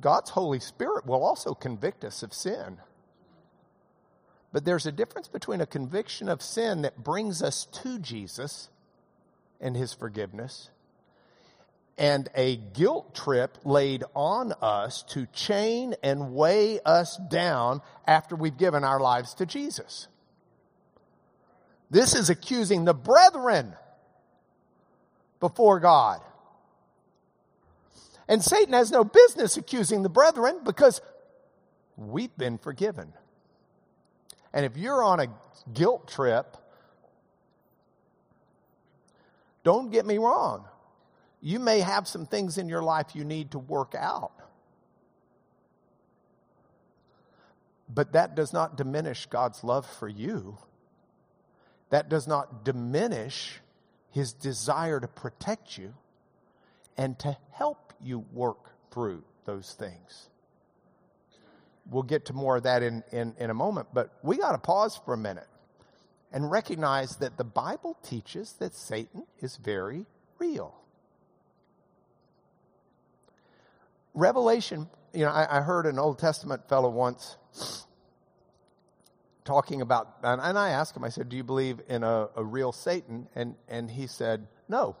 God's 0.00 0.30
Holy 0.30 0.60
Spirit 0.60 1.06
will 1.06 1.24
also 1.24 1.54
convict 1.54 2.04
us 2.04 2.22
of 2.22 2.34
sin. 2.34 2.78
But 4.52 4.64
there's 4.64 4.86
a 4.86 4.92
difference 4.92 5.28
between 5.28 5.60
a 5.60 5.66
conviction 5.66 6.28
of 6.28 6.42
sin 6.42 6.82
that 6.82 7.02
brings 7.02 7.42
us 7.42 7.66
to 7.82 7.98
Jesus 7.98 8.68
and 9.60 9.76
his 9.76 9.94
forgiveness 9.94 10.70
and 11.98 12.28
a 12.34 12.56
guilt 12.56 13.14
trip 13.14 13.56
laid 13.64 14.04
on 14.14 14.52
us 14.60 15.02
to 15.04 15.26
chain 15.26 15.94
and 16.02 16.34
weigh 16.34 16.78
us 16.80 17.16
down 17.30 17.80
after 18.06 18.36
we've 18.36 18.56
given 18.56 18.84
our 18.84 19.00
lives 19.00 19.34
to 19.34 19.46
Jesus. 19.46 20.08
This 21.90 22.14
is 22.14 22.28
accusing 22.28 22.84
the 22.84 22.94
brethren 22.94 23.74
before 25.40 25.80
God. 25.80 26.20
And 28.28 28.42
Satan 28.42 28.74
has 28.74 28.90
no 28.90 29.04
business 29.04 29.56
accusing 29.56 30.02
the 30.02 30.08
brethren 30.08 30.60
because 30.64 31.00
we've 31.96 32.36
been 32.36 32.58
forgiven. 32.58 33.12
And 34.52 34.66
if 34.66 34.76
you're 34.76 35.02
on 35.02 35.20
a 35.20 35.28
guilt 35.72 36.08
trip, 36.08 36.56
don't 39.62 39.90
get 39.90 40.04
me 40.04 40.18
wrong. 40.18 40.64
You 41.46 41.60
may 41.60 41.78
have 41.78 42.08
some 42.08 42.26
things 42.26 42.58
in 42.58 42.68
your 42.68 42.82
life 42.82 43.14
you 43.14 43.24
need 43.24 43.52
to 43.52 43.60
work 43.60 43.94
out. 43.96 44.32
But 47.88 48.14
that 48.14 48.34
does 48.34 48.52
not 48.52 48.76
diminish 48.76 49.26
God's 49.26 49.62
love 49.62 49.86
for 49.86 50.08
you. 50.08 50.58
That 51.90 52.08
does 52.08 52.26
not 52.26 52.64
diminish 52.64 53.60
his 54.10 54.32
desire 54.32 54.98
to 54.98 55.06
protect 55.06 55.78
you 55.78 55.94
and 56.96 57.16
to 57.20 57.36
help 57.52 57.92
you 58.02 58.24
work 58.32 58.72
through 58.90 59.22
those 59.44 59.72
things. 59.78 60.30
We'll 61.88 62.02
get 62.02 62.24
to 62.24 62.32
more 62.32 62.56
of 62.56 62.64
that 62.64 62.82
in, 62.82 63.04
in, 63.12 63.36
in 63.38 63.50
a 63.50 63.54
moment, 63.54 63.86
but 63.94 64.12
we 64.24 64.36
got 64.36 64.50
to 64.50 64.58
pause 64.58 64.98
for 65.04 65.14
a 65.14 65.16
minute 65.16 65.46
and 66.32 66.50
recognize 66.50 67.18
that 67.18 67.36
the 67.36 67.44
Bible 67.44 67.96
teaches 68.02 68.54
that 68.54 68.74
Satan 68.74 69.26
is 69.38 69.54
very 69.58 70.06
real. 70.40 70.74
Revelation, 74.16 74.88
you 75.12 75.26
know, 75.26 75.30
I, 75.30 75.58
I 75.58 75.60
heard 75.60 75.86
an 75.86 75.98
Old 75.98 76.18
Testament 76.18 76.68
fellow 76.68 76.88
once 76.88 77.36
talking 79.44 79.82
about, 79.82 80.16
and, 80.22 80.40
and 80.40 80.58
I 80.58 80.70
asked 80.70 80.96
him, 80.96 81.04
I 81.04 81.10
said, 81.10 81.28
Do 81.28 81.36
you 81.36 81.44
believe 81.44 81.80
in 81.88 82.02
a, 82.02 82.30
a 82.34 82.42
real 82.42 82.72
Satan? 82.72 83.28
And, 83.34 83.54
and 83.68 83.90
he 83.90 84.06
said, 84.06 84.48
No. 84.68 84.96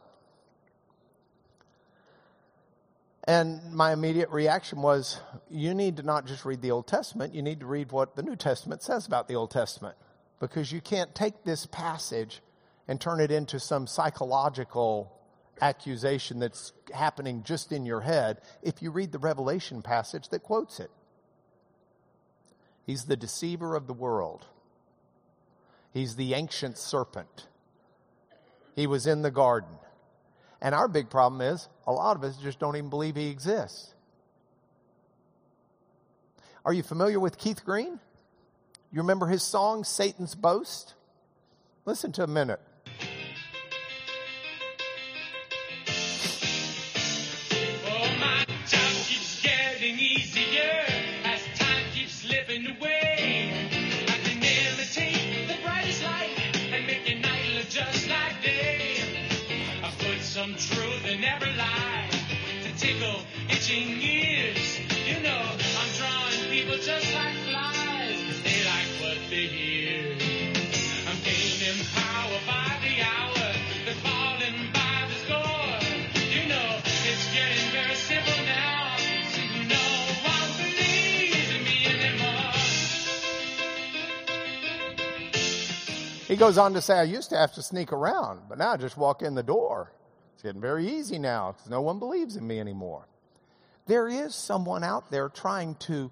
And 3.24 3.72
my 3.72 3.92
immediate 3.92 4.28
reaction 4.28 4.82
was, 4.82 5.18
You 5.48 5.72
need 5.72 5.96
to 5.96 6.02
not 6.02 6.26
just 6.26 6.44
read 6.44 6.60
the 6.60 6.70
Old 6.70 6.86
Testament, 6.86 7.34
you 7.34 7.42
need 7.42 7.60
to 7.60 7.66
read 7.66 7.90
what 7.92 8.16
the 8.16 8.22
New 8.22 8.36
Testament 8.36 8.82
says 8.82 9.06
about 9.06 9.28
the 9.28 9.34
Old 9.34 9.50
Testament. 9.50 9.96
Because 10.40 10.70
you 10.70 10.82
can't 10.82 11.14
take 11.14 11.42
this 11.44 11.64
passage 11.64 12.42
and 12.86 13.00
turn 13.00 13.20
it 13.20 13.30
into 13.30 13.58
some 13.58 13.86
psychological 13.86 15.15
accusation 15.60 16.38
that's 16.38 16.72
happening 16.92 17.42
just 17.42 17.72
in 17.72 17.86
your 17.86 18.00
head 18.00 18.40
if 18.62 18.82
you 18.82 18.90
read 18.90 19.12
the 19.12 19.18
Revelation 19.18 19.82
passage 19.82 20.28
that 20.28 20.42
quotes 20.42 20.80
it. 20.80 20.90
He's 22.84 23.04
the 23.04 23.16
deceiver 23.16 23.74
of 23.74 23.86
the 23.86 23.92
world. 23.92 24.46
He's 25.92 26.16
the 26.16 26.34
ancient 26.34 26.78
serpent. 26.78 27.48
He 28.74 28.86
was 28.86 29.06
in 29.06 29.22
the 29.22 29.30
garden. 29.30 29.78
And 30.60 30.74
our 30.74 30.88
big 30.88 31.10
problem 31.10 31.40
is 31.40 31.68
a 31.86 31.92
lot 31.92 32.16
of 32.16 32.24
us 32.24 32.36
just 32.36 32.58
don't 32.58 32.76
even 32.76 32.90
believe 32.90 33.16
he 33.16 33.28
exists. 33.28 33.94
Are 36.64 36.72
you 36.72 36.82
familiar 36.82 37.18
with 37.18 37.38
Keith 37.38 37.64
Green? 37.64 37.98
You 38.92 39.00
remember 39.00 39.26
his 39.26 39.42
song, 39.42 39.84
Satan's 39.84 40.34
Boast? 40.34 40.94
Listen 41.84 42.12
to 42.12 42.24
a 42.24 42.26
minute. 42.26 42.60
You 63.68 65.22
know, 65.24 65.42
I'm 65.42 65.90
drawing 65.98 66.50
people 66.50 66.76
just 66.76 67.12
like 67.12 67.34
flies 67.50 68.42
they 68.44 68.64
like 68.64 68.86
what 69.02 69.18
they 69.28 69.46
hear. 69.46 70.12
I'm 71.08 71.18
power 71.92 72.38
by 72.46 72.78
the 72.80 73.02
hour. 73.02 73.54
They're 73.84 73.94
falling 74.06 74.70
by 74.72 75.08
the 75.08 75.14
score. 75.26 75.82
You 76.30 76.48
know, 76.48 76.78
it's 76.84 77.34
getting 77.34 77.72
very 77.72 77.96
simple 77.96 78.44
now. 78.44 78.96
He 86.28 86.36
goes 86.36 86.56
on 86.56 86.72
to 86.74 86.80
say, 86.80 86.98
I 86.98 87.02
used 87.02 87.30
to 87.30 87.36
have 87.36 87.52
to 87.54 87.62
sneak 87.62 87.92
around, 87.92 88.42
but 88.48 88.58
now 88.58 88.72
I 88.72 88.76
just 88.76 88.96
walk 88.96 89.22
in 89.22 89.34
the 89.34 89.42
door. 89.42 89.92
It's 90.34 90.42
getting 90.44 90.60
very 90.60 90.86
easy 90.86 91.18
now 91.18 91.52
because 91.52 91.68
no 91.68 91.80
one 91.80 91.98
believes 91.98 92.36
in 92.36 92.46
me 92.46 92.60
anymore. 92.60 93.06
There 93.86 94.08
is 94.08 94.34
someone 94.34 94.82
out 94.82 95.10
there 95.10 95.28
trying 95.28 95.76
to 95.76 96.10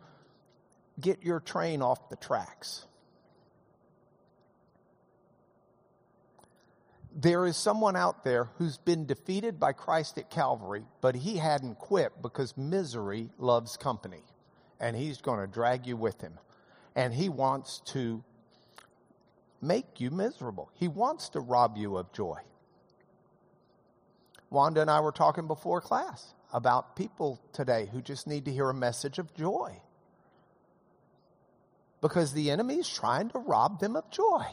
get 1.00 1.22
your 1.22 1.40
train 1.40 1.82
off 1.82 2.08
the 2.08 2.16
tracks. 2.16 2.86
There 7.16 7.46
is 7.46 7.56
someone 7.56 7.94
out 7.94 8.24
there 8.24 8.48
who's 8.58 8.76
been 8.76 9.06
defeated 9.06 9.60
by 9.60 9.72
Christ 9.72 10.18
at 10.18 10.30
Calvary, 10.30 10.84
but 11.00 11.14
he 11.14 11.36
hadn't 11.36 11.78
quit 11.78 12.20
because 12.22 12.56
misery 12.56 13.30
loves 13.38 13.76
company. 13.76 14.22
And 14.80 14.96
he's 14.96 15.20
going 15.20 15.40
to 15.40 15.46
drag 15.46 15.86
you 15.86 15.96
with 15.96 16.20
him. 16.20 16.38
And 16.96 17.14
he 17.14 17.28
wants 17.28 17.80
to 17.86 18.22
make 19.62 20.00
you 20.00 20.10
miserable. 20.10 20.70
He 20.74 20.88
wants 20.88 21.28
to 21.30 21.40
rob 21.40 21.76
you 21.76 21.96
of 21.96 22.12
joy. 22.12 22.38
Wanda 24.50 24.80
and 24.80 24.90
I 24.90 25.00
were 25.00 25.12
talking 25.12 25.46
before 25.46 25.80
class 25.80 26.34
about 26.52 26.96
people 26.96 27.40
today 27.52 27.88
who 27.90 28.00
just 28.00 28.26
need 28.26 28.44
to 28.44 28.52
hear 28.52 28.70
a 28.70 28.74
message 28.74 29.18
of 29.18 29.34
joy. 29.34 29.80
Because 32.00 32.32
the 32.32 32.50
enemy 32.50 32.76
is 32.76 32.88
trying 32.88 33.30
to 33.30 33.38
rob 33.38 33.80
them 33.80 33.96
of 33.96 34.08
joy. 34.10 34.44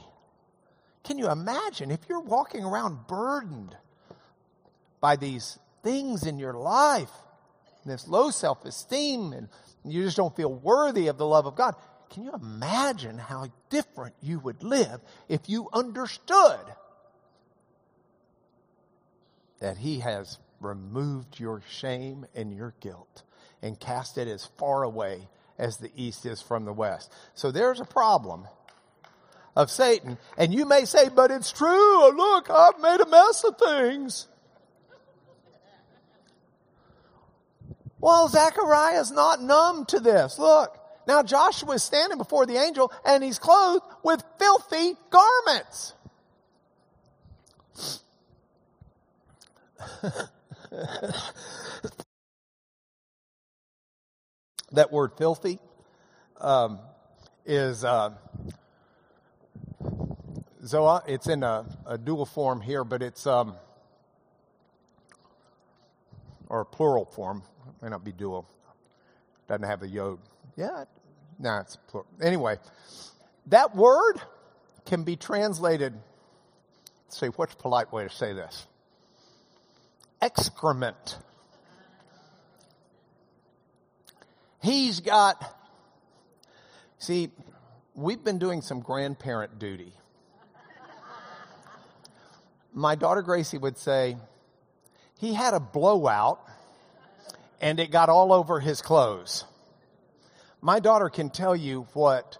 Can 1.03 1.17
you 1.17 1.29
imagine 1.29 1.91
if 1.91 1.99
you're 2.07 2.21
walking 2.21 2.63
around 2.63 3.07
burdened 3.07 3.75
by 4.99 5.15
these 5.15 5.59
things 5.83 6.25
in 6.25 6.39
your 6.39 6.53
life, 6.53 7.11
this 7.85 8.07
low 8.07 8.31
self 8.31 8.63
esteem, 8.65 9.33
and 9.33 9.49
you 9.83 10.03
just 10.03 10.17
don't 10.17 10.35
feel 10.35 10.53
worthy 10.53 11.07
of 11.07 11.17
the 11.17 11.25
love 11.25 11.45
of 11.45 11.55
God? 11.55 11.75
Can 12.11 12.23
you 12.23 12.33
imagine 12.33 13.17
how 13.17 13.47
different 13.69 14.15
you 14.21 14.39
would 14.39 14.63
live 14.63 15.01
if 15.29 15.47
you 15.47 15.69
understood 15.73 16.59
that 19.61 19.77
He 19.77 19.99
has 19.99 20.37
removed 20.59 21.39
your 21.39 21.61
shame 21.69 22.25
and 22.35 22.53
your 22.53 22.73
guilt 22.81 23.23
and 23.61 23.79
cast 23.79 24.17
it 24.17 24.27
as 24.27 24.45
far 24.57 24.83
away 24.83 25.29
as 25.57 25.77
the 25.77 25.91
east 25.95 26.25
is 26.25 26.41
from 26.41 26.65
the 26.65 26.73
west? 26.73 27.11
So 27.33 27.51
there's 27.51 27.79
a 27.79 27.85
problem 27.85 28.47
of 29.55 29.71
Satan. 29.71 30.17
And 30.37 30.53
you 30.53 30.65
may 30.65 30.85
say, 30.85 31.09
but 31.09 31.31
it's 31.31 31.51
true. 31.51 31.69
Oh, 31.69 32.13
look, 32.15 32.49
I've 32.49 32.79
made 32.79 33.01
a 33.01 33.09
mess 33.09 33.43
of 33.43 33.57
things. 33.57 34.27
Well, 37.99 38.27
Zechariah's 38.27 39.11
not 39.11 39.41
numb 39.41 39.85
to 39.85 39.99
this. 39.99 40.39
Look, 40.39 40.75
now 41.07 41.21
Joshua 41.21 41.75
is 41.75 41.83
standing 41.83 42.17
before 42.17 42.47
the 42.47 42.57
angel 42.57 42.91
and 43.05 43.23
he's 43.23 43.37
clothed 43.37 43.85
with 44.03 44.23
filthy 44.39 44.95
garments. 45.11 45.93
That 54.71 54.91
word 54.91 55.11
filthy 55.17 55.59
um, 56.39 56.79
is 57.45 57.83
uh, 57.83 58.11
Zoa. 60.63 61.03
It's 61.07 61.27
in 61.27 61.43
a, 61.43 61.65
a 61.85 61.97
dual 61.97 62.25
form 62.25 62.61
here, 62.61 62.83
but 62.83 63.01
it's 63.01 63.27
um, 63.27 63.55
or 66.47 66.61
a 66.61 66.65
plural 66.65 67.05
form. 67.05 67.43
It 67.67 67.83
may 67.83 67.89
not 67.89 68.03
be 68.03 68.11
dual. 68.11 68.47
Doesn't 69.47 69.63
have 69.63 69.79
the 69.79 69.87
yod. 69.87 70.19
Yeah, 70.55 70.85
no, 71.39 71.49
nah, 71.49 71.59
it's 71.61 71.77
plural. 71.87 72.07
Anyway, 72.21 72.57
that 73.47 73.75
word 73.75 74.21
can 74.85 75.03
be 75.03 75.15
translated. 75.15 75.93
Let's 77.05 77.19
see, 77.19 77.27
what's 77.27 77.53
a 77.53 77.57
polite 77.57 77.91
way 77.91 78.03
to 78.03 78.09
say 78.09 78.33
this? 78.33 78.67
Excrement. 80.21 81.17
He's 84.61 84.99
got. 84.99 85.57
See, 86.99 87.31
we've 87.95 88.23
been 88.23 88.37
doing 88.37 88.61
some 88.61 88.79
grandparent 88.81 89.57
duty. 89.57 89.93
My 92.73 92.95
daughter 92.95 93.21
Gracie 93.21 93.57
would 93.57 93.77
say, 93.77 94.15
he 95.19 95.33
had 95.33 95.53
a 95.53 95.59
blowout 95.59 96.39
and 97.59 97.79
it 97.79 97.91
got 97.91 98.09
all 98.09 98.31
over 98.31 98.59
his 98.59 98.81
clothes. 98.81 99.45
My 100.61 100.79
daughter 100.79 101.09
can 101.09 101.29
tell 101.29 101.55
you 101.55 101.87
what 101.93 102.37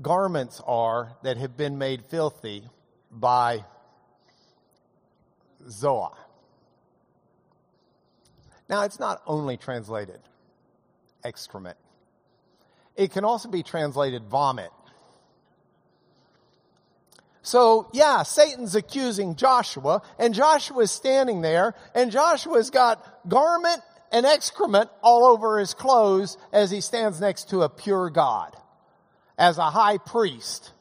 garments 0.00 0.60
are 0.66 1.16
that 1.22 1.36
have 1.36 1.56
been 1.56 1.78
made 1.78 2.04
filthy 2.06 2.64
by 3.10 3.64
Zoa. 5.66 6.14
Now, 8.68 8.84
it's 8.84 9.00
not 9.00 9.22
only 9.26 9.56
translated 9.56 10.20
excrement, 11.24 11.78
it 12.96 13.12
can 13.12 13.24
also 13.24 13.48
be 13.48 13.62
translated 13.62 14.24
vomit. 14.24 14.70
So 17.42 17.88
yeah, 17.94 18.24
Satan's 18.24 18.74
accusing 18.74 19.36
Joshua 19.36 20.02
and 20.18 20.34
Joshua 20.34 20.82
is 20.82 20.90
standing 20.90 21.40
there 21.40 21.74
and 21.94 22.10
Joshua's 22.10 22.68
got 22.68 23.02
garment 23.26 23.80
and 24.12 24.26
excrement 24.26 24.90
all 25.02 25.24
over 25.24 25.58
his 25.58 25.72
clothes 25.72 26.36
as 26.52 26.70
he 26.70 26.82
stands 26.82 27.22
next 27.22 27.48
to 27.48 27.62
a 27.62 27.70
pure 27.70 28.10
God 28.10 28.54
as 29.38 29.56
a 29.56 29.70
high 29.70 29.96
priest 29.96 30.72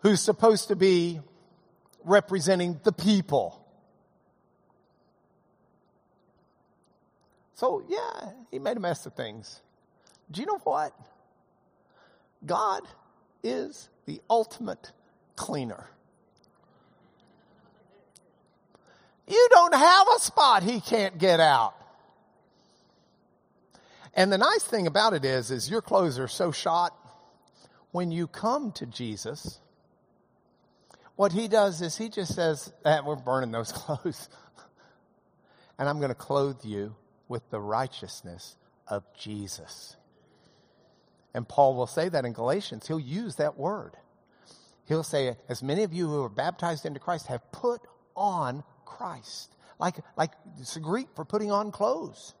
who's 0.00 0.22
supposed 0.22 0.68
to 0.68 0.76
be 0.76 1.20
representing 2.04 2.80
the 2.84 2.92
people. 2.92 3.65
So 7.56 7.82
yeah, 7.88 8.32
he 8.50 8.58
made 8.58 8.76
a 8.76 8.80
mess 8.80 9.06
of 9.06 9.14
things. 9.14 9.62
Do 10.30 10.42
you 10.42 10.46
know 10.46 10.58
what? 10.58 10.92
God 12.44 12.82
is 13.42 13.88
the 14.04 14.20
ultimate 14.28 14.92
cleaner. 15.36 15.88
You 19.26 19.48
don't 19.50 19.74
have 19.74 20.06
a 20.16 20.20
spot 20.20 20.64
he 20.64 20.80
can't 20.80 21.16
get 21.16 21.40
out. 21.40 21.74
And 24.12 24.30
the 24.30 24.38
nice 24.38 24.62
thing 24.62 24.86
about 24.86 25.14
it 25.14 25.24
is, 25.24 25.50
is 25.50 25.70
your 25.70 25.80
clothes 25.80 26.18
are 26.18 26.28
so 26.28 26.52
shot. 26.52 26.94
When 27.90 28.10
you 28.10 28.26
come 28.26 28.70
to 28.72 28.84
Jesus, 28.84 29.60
what 31.16 31.32
he 31.32 31.48
does 31.48 31.80
is 31.80 31.96
he 31.96 32.10
just 32.10 32.34
says, 32.34 32.70
eh, 32.84 33.00
we're 33.04 33.16
burning 33.16 33.50
those 33.50 33.72
clothes. 33.74 34.28
and 35.78 35.88
I'm 35.88 35.98
going 35.98 36.10
to 36.10 36.14
clothe 36.14 36.62
you 36.62 36.94
with 37.28 37.48
the 37.50 37.60
righteousness 37.60 38.56
of 38.86 39.04
Jesus. 39.18 39.96
And 41.34 41.46
Paul 41.46 41.76
will 41.76 41.86
say 41.86 42.08
that 42.08 42.24
in 42.24 42.32
Galatians. 42.32 42.86
He'll 42.86 42.98
use 42.98 43.36
that 43.36 43.58
word. 43.58 43.96
He'll 44.86 45.02
say, 45.02 45.36
as 45.48 45.62
many 45.62 45.82
of 45.82 45.92
you 45.92 46.06
who 46.06 46.22
are 46.22 46.28
baptized 46.28 46.86
into 46.86 47.00
Christ 47.00 47.26
have 47.26 47.52
put 47.52 47.80
on 48.14 48.62
Christ. 48.84 49.54
Like, 49.78 49.96
like 50.16 50.32
it's 50.58 50.76
a 50.76 50.80
Greek 50.80 51.08
for 51.14 51.24
putting 51.24 51.50
on 51.50 51.72
clothes. 51.72 52.34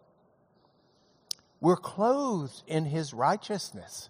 We're 1.60 1.76
clothed 1.76 2.62
in 2.66 2.84
his 2.84 3.12
righteousness. 3.12 4.08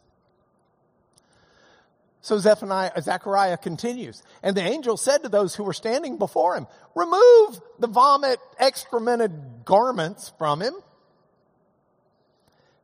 So 2.26 2.38
Zechariah 2.38 3.56
continues. 3.56 4.20
And 4.42 4.56
the 4.56 4.60
angel 4.60 4.96
said 4.96 5.22
to 5.22 5.28
those 5.28 5.54
who 5.54 5.62
were 5.62 5.72
standing 5.72 6.18
before 6.18 6.56
him, 6.56 6.66
remove 6.96 7.60
the 7.78 7.86
vomit 7.86 8.40
excremented 8.58 9.64
garments 9.64 10.32
from 10.36 10.60
him. 10.60 10.74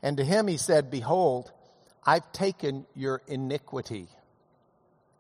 And 0.01 0.19
to 0.19 0.25
him 0.25 0.47
he 0.47 0.59
said, 0.59 0.93
behold, 0.93 1.51
I've 2.07 2.31
taken 2.31 2.87
your 2.95 3.21
iniquity, 3.27 4.07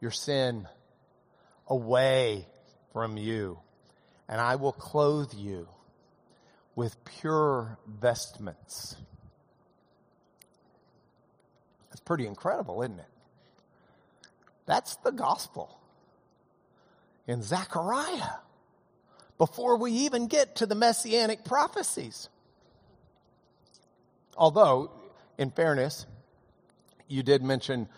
your 0.00 0.12
sin 0.12 0.68
away 1.66 2.46
from 2.92 3.16
you, 3.16 3.58
and 4.28 4.40
I 4.40 4.54
will 4.54 4.70
clothe 4.70 5.34
you 5.34 5.66
with 6.76 6.94
pure 7.18 7.76
vestments. 7.88 8.94
That's 11.90 12.02
pretty 12.02 12.28
incredible, 12.28 12.82
isn't 12.82 13.00
it? 13.00 13.06
That's 14.66 14.96
the 14.96 15.10
gospel 15.10 15.78
in 17.26 17.42
Zechariah 17.42 18.38
before 19.38 19.76
we 19.76 19.92
even 19.92 20.26
get 20.26 20.56
to 20.56 20.66
the 20.66 20.74
messianic 20.74 21.44
prophecies. 21.44 22.28
Although, 24.36 24.90
in 25.38 25.50
fairness, 25.50 26.06
you 27.08 27.22
did 27.22 27.42
mention 27.42 27.88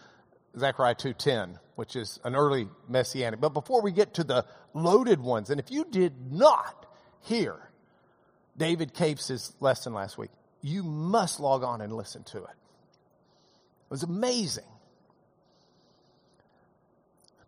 Zechariah 0.59 0.95
2:10, 0.95 1.59
which 1.77 1.97
is 1.97 2.19
an 2.25 2.35
early 2.35 2.69
messianic. 2.89 3.41
But 3.41 3.51
before 3.51 3.83
we 3.83 3.93
get 3.93 4.15
to 4.15 4.25
the 4.25 4.47
loaded 4.73 5.21
ones, 5.21 5.51
and 5.51 5.61
if 5.61 5.71
you 5.71 5.85
did 5.85 6.33
not 6.33 6.87
hear 7.21 7.71
David 8.57 8.95
Capes' 8.95 9.53
lesson 9.61 9.95
last 9.95 10.17
week, 10.17 10.31
you 10.61 10.83
must 10.83 11.41
log 11.41 11.63
on 11.63 11.81
and 11.81 11.93
listen 11.93 12.25
to 12.25 12.39
it. 12.39 12.51
It 12.51 13.91
was 13.91 14.03
amazing. 14.03 14.65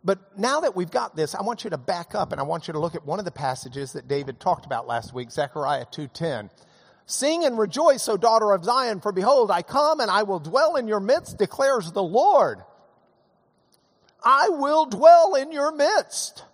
But 0.06 0.38
now 0.38 0.60
that 0.60 0.76
we've 0.76 0.90
got 0.90 1.16
this, 1.16 1.34
I 1.34 1.42
want 1.42 1.64
you 1.64 1.70
to 1.70 1.76
back 1.76 2.14
up 2.14 2.30
and 2.30 2.40
I 2.40 2.44
want 2.44 2.68
you 2.68 2.72
to 2.74 2.78
look 2.78 2.94
at 2.94 3.04
one 3.04 3.18
of 3.18 3.24
the 3.24 3.32
passages 3.32 3.94
that 3.94 4.06
David 4.06 4.38
talked 4.38 4.64
about 4.64 4.86
last 4.86 5.12
week, 5.12 5.32
Zechariah 5.32 5.86
2:10. 5.86 6.48
Sing 7.06 7.44
and 7.44 7.58
rejoice, 7.58 8.08
O 8.08 8.16
daughter 8.16 8.52
of 8.52 8.64
Zion, 8.64 9.00
for 9.00 9.10
behold, 9.10 9.50
I 9.50 9.62
come 9.62 9.98
and 9.98 10.08
I 10.08 10.22
will 10.22 10.38
dwell 10.38 10.76
in 10.76 10.86
your 10.86 11.00
midst, 11.00 11.38
declares 11.38 11.90
the 11.90 12.04
Lord. 12.04 12.62
I 14.22 14.48
will 14.50 14.86
dwell 14.86 15.34
in 15.34 15.50
your 15.50 15.72
midst. 15.72 16.44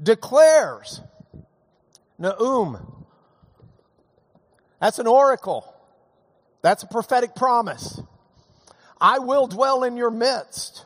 Declares. 0.00 1.00
Naum. 2.20 3.04
That's 4.80 5.00
an 5.00 5.08
oracle. 5.08 5.74
That's 6.62 6.84
a 6.84 6.88
prophetic 6.88 7.34
promise. 7.34 8.00
I 9.00 9.18
will 9.18 9.48
dwell 9.48 9.82
in 9.82 9.96
your 9.96 10.12
midst 10.12 10.84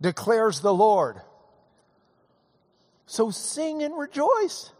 declares 0.00 0.60
the 0.60 0.74
Lord. 0.74 1.20
So 3.06 3.30
sing 3.30 3.82
and 3.82 3.96
rejoice. 3.96 4.70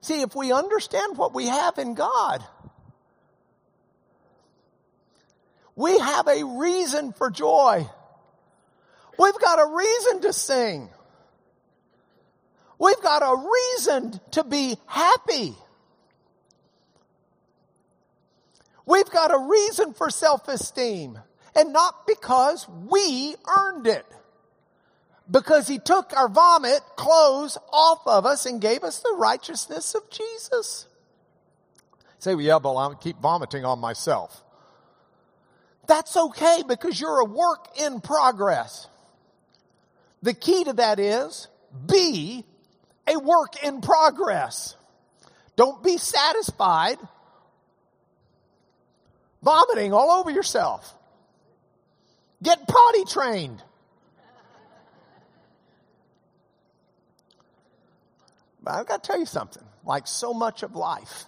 See, 0.00 0.20
if 0.20 0.36
we 0.36 0.52
understand 0.52 1.16
what 1.16 1.34
we 1.34 1.46
have 1.46 1.78
in 1.78 1.94
God, 1.94 2.44
we 5.74 5.98
have 5.98 6.28
a 6.28 6.44
reason 6.44 7.12
for 7.12 7.30
joy. 7.30 7.86
We've 9.18 9.38
got 9.40 9.58
a 9.58 9.74
reason 9.74 10.20
to 10.22 10.32
sing. 10.32 10.90
We've 12.78 13.00
got 13.02 13.22
a 13.22 13.34
reason 13.74 14.20
to 14.32 14.44
be 14.44 14.76
happy. 14.86 15.54
We've 18.84 19.10
got 19.10 19.34
a 19.34 19.38
reason 19.38 19.94
for 19.94 20.10
self-esteem 20.10 21.18
and 21.56 21.72
not 21.72 22.06
because 22.06 22.68
we 22.68 23.34
earned 23.48 23.86
it. 23.86 24.04
Because 25.28 25.66
he 25.66 25.78
took 25.78 26.12
our 26.16 26.28
vomit 26.28 26.80
clothes 26.94 27.58
off 27.72 28.06
of 28.06 28.26
us 28.26 28.46
and 28.46 28.60
gave 28.60 28.84
us 28.84 29.00
the 29.00 29.14
righteousness 29.18 29.94
of 29.94 30.08
Jesus. 30.10 30.86
say, 32.18 32.34
well, 32.34 32.44
yeah, 32.44 32.58
but 32.60 32.76
I 32.76 32.94
keep 32.94 33.18
vomiting 33.18 33.64
on 33.64 33.80
myself. 33.80 34.44
That's 35.88 36.16
okay 36.16 36.62
because 36.66 37.00
you're 37.00 37.20
a 37.20 37.24
work 37.24 37.68
in 37.80 38.00
progress. 38.00 38.86
The 40.22 40.34
key 40.34 40.64
to 40.64 40.74
that 40.74 41.00
is 41.00 41.48
be 41.86 42.44
a 43.06 43.18
work 43.18 43.62
in 43.62 43.80
progress. 43.80 44.76
Don't 45.56 45.82
be 45.82 45.96
satisfied 45.96 46.98
vomiting 49.42 49.92
all 49.92 50.10
over 50.10 50.30
yourself. 50.30 50.92
Get 52.42 52.66
potty 52.66 53.04
trained. 53.04 53.62
But 58.62 58.74
I've 58.74 58.86
got 58.86 59.04
to 59.04 59.06
tell 59.06 59.18
you 59.18 59.26
something. 59.26 59.62
Like 59.84 60.06
so 60.06 60.34
much 60.34 60.64
of 60.64 60.74
life, 60.74 61.26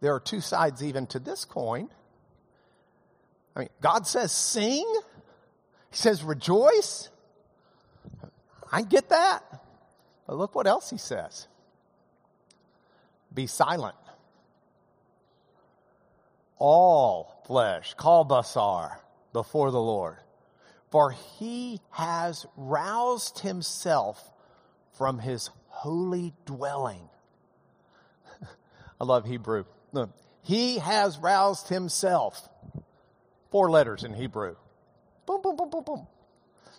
there 0.00 0.14
are 0.14 0.20
two 0.20 0.40
sides 0.40 0.84
even 0.84 1.06
to 1.08 1.18
this 1.18 1.46
coin. 1.46 1.88
I 3.56 3.60
mean, 3.60 3.68
God 3.80 4.06
says 4.06 4.32
sing. 4.32 4.86
He 5.90 5.96
says 5.96 6.22
rejoice. 6.22 7.08
I 8.70 8.82
get 8.82 9.08
that. 9.08 9.40
But 10.26 10.36
look 10.36 10.54
what 10.54 10.66
else 10.66 10.90
he 10.90 10.98
says. 10.98 11.48
Be 13.32 13.46
silent. 13.46 13.96
All 16.58 17.42
flesh, 17.46 17.94
kol 17.94 18.24
basar, 18.24 18.96
before 19.32 19.70
the 19.70 19.80
Lord. 19.80 20.16
For 20.90 21.10
he 21.38 21.80
has 21.90 22.46
roused 22.56 23.38
himself 23.38 24.30
from 24.98 25.18
his 25.18 25.50
holy 25.68 26.34
dwelling. 26.44 27.08
I 29.00 29.04
love 29.04 29.24
Hebrew. 29.24 29.64
Look, 29.92 30.10
he 30.42 30.78
has 30.78 31.18
roused 31.18 31.68
himself. 31.68 32.48
Four 33.50 33.70
letters 33.70 34.04
in 34.04 34.12
Hebrew. 34.14 34.56
Boom, 35.26 35.40
boom, 35.42 35.56
boom, 35.56 35.70
boom, 35.70 35.84
boom. 35.84 36.06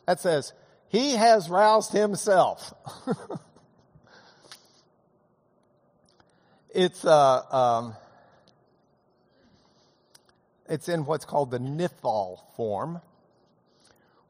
That 0.06 0.20
says, 0.20 0.54
he 0.90 1.14
has 1.14 1.50
roused 1.50 1.92
himself. 1.92 2.74
it's, 6.70 7.04
uh, 7.06 7.42
um, 7.52 7.96
it's 10.70 10.90
in 10.90 11.06
what's 11.06 11.26
called 11.26 11.52
the 11.52 11.60
nifal 11.60 12.40
form, 12.56 13.02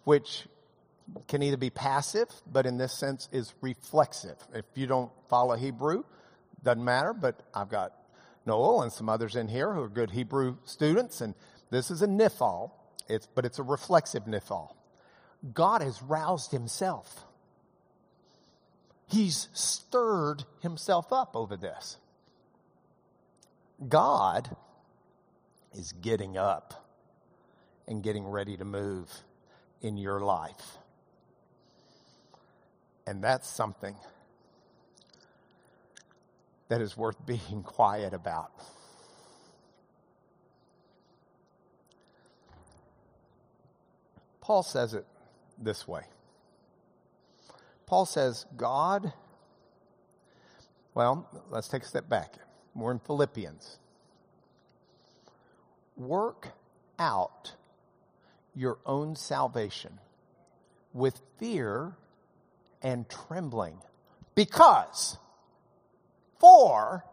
which 0.03 0.45
can 1.27 1.43
either 1.43 1.57
be 1.57 1.69
passive, 1.69 2.27
but 2.51 2.65
in 2.65 2.77
this 2.77 2.93
sense 2.93 3.29
is 3.31 3.53
reflexive. 3.61 4.37
If 4.53 4.65
you 4.75 4.87
don't 4.87 5.11
follow 5.29 5.55
Hebrew, 5.55 6.03
doesn't 6.63 6.83
matter, 6.83 7.13
but 7.13 7.41
I've 7.53 7.69
got 7.69 7.93
Noel 8.45 8.81
and 8.81 8.91
some 8.91 9.09
others 9.09 9.35
in 9.35 9.47
here 9.47 9.73
who 9.73 9.81
are 9.81 9.89
good 9.89 10.11
Hebrew 10.11 10.57
students, 10.65 11.21
and 11.21 11.35
this 11.69 11.91
is 11.91 12.01
a 12.01 12.07
nifal. 12.07 12.71
It's, 13.09 13.27
but 13.27 13.45
it's 13.45 13.59
a 13.59 13.63
reflexive 13.63 14.25
nifal. 14.25 14.73
God 15.53 15.81
has 15.81 16.01
roused 16.01 16.51
himself. 16.51 17.25
He's 19.07 19.49
stirred 19.53 20.45
himself 20.61 21.11
up 21.11 21.35
over 21.35 21.57
this. 21.57 21.97
God 23.87 24.55
is 25.73 25.91
getting 25.93 26.37
up 26.37 26.87
and 27.87 28.03
getting 28.03 28.25
ready 28.25 28.57
to 28.57 28.65
move 28.65 29.11
in 29.81 29.97
your 29.97 30.19
life. 30.21 30.77
And 33.05 33.23
that's 33.23 33.47
something 33.49 33.95
that 36.69 36.81
is 36.81 36.95
worth 36.95 37.17
being 37.25 37.63
quiet 37.63 38.13
about. 38.13 38.51
Paul 44.41 44.63
says 44.63 44.93
it 44.93 45.05
this 45.57 45.87
way. 45.87 46.03
Paul 47.85 48.05
says, 48.05 48.45
God, 48.57 49.13
well, 50.93 51.29
let's 51.49 51.67
take 51.67 51.83
a 51.83 51.85
step 51.85 52.09
back. 52.09 52.35
We're 52.75 52.91
in 52.91 52.99
Philippians. 52.99 53.79
Work 55.95 56.49
out 56.99 57.53
your 58.55 58.77
own 58.85 59.15
salvation 59.15 59.99
with 60.93 61.19
fear 61.37 61.93
and 62.81 63.07
trembling. 63.09 63.77
Because, 64.35 65.17
for 66.39 67.03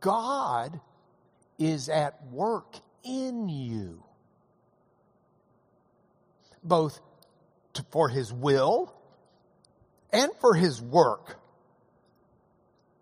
God 0.00 0.80
is 1.58 1.88
at 1.88 2.24
work 2.30 2.76
in 3.04 3.48
you, 3.48 4.02
both 6.62 7.00
to, 7.74 7.84
for 7.90 8.08
his 8.08 8.32
will 8.32 8.94
and 10.12 10.30
for 10.40 10.54
his 10.54 10.80
work 10.80 11.36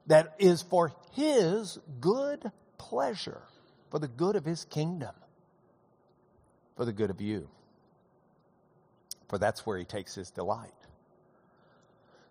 that 0.07 0.35
is 0.39 0.63
for 0.63 0.93
his 1.13 1.79
good 2.01 2.51
pleasure, 2.79 3.43
for 3.91 3.99
the 3.99 4.09
good 4.09 4.37
of 4.37 4.45
his 4.45 4.65
kingdom, 4.65 5.15
for 6.77 6.85
the 6.85 6.93
good 6.93 7.11
of 7.11 7.21
you. 7.21 7.49
For 9.29 9.39
that's 9.39 9.67
where 9.67 9.79
he 9.79 9.85
takes 9.85 10.15
his 10.15 10.31
delight. 10.31 10.73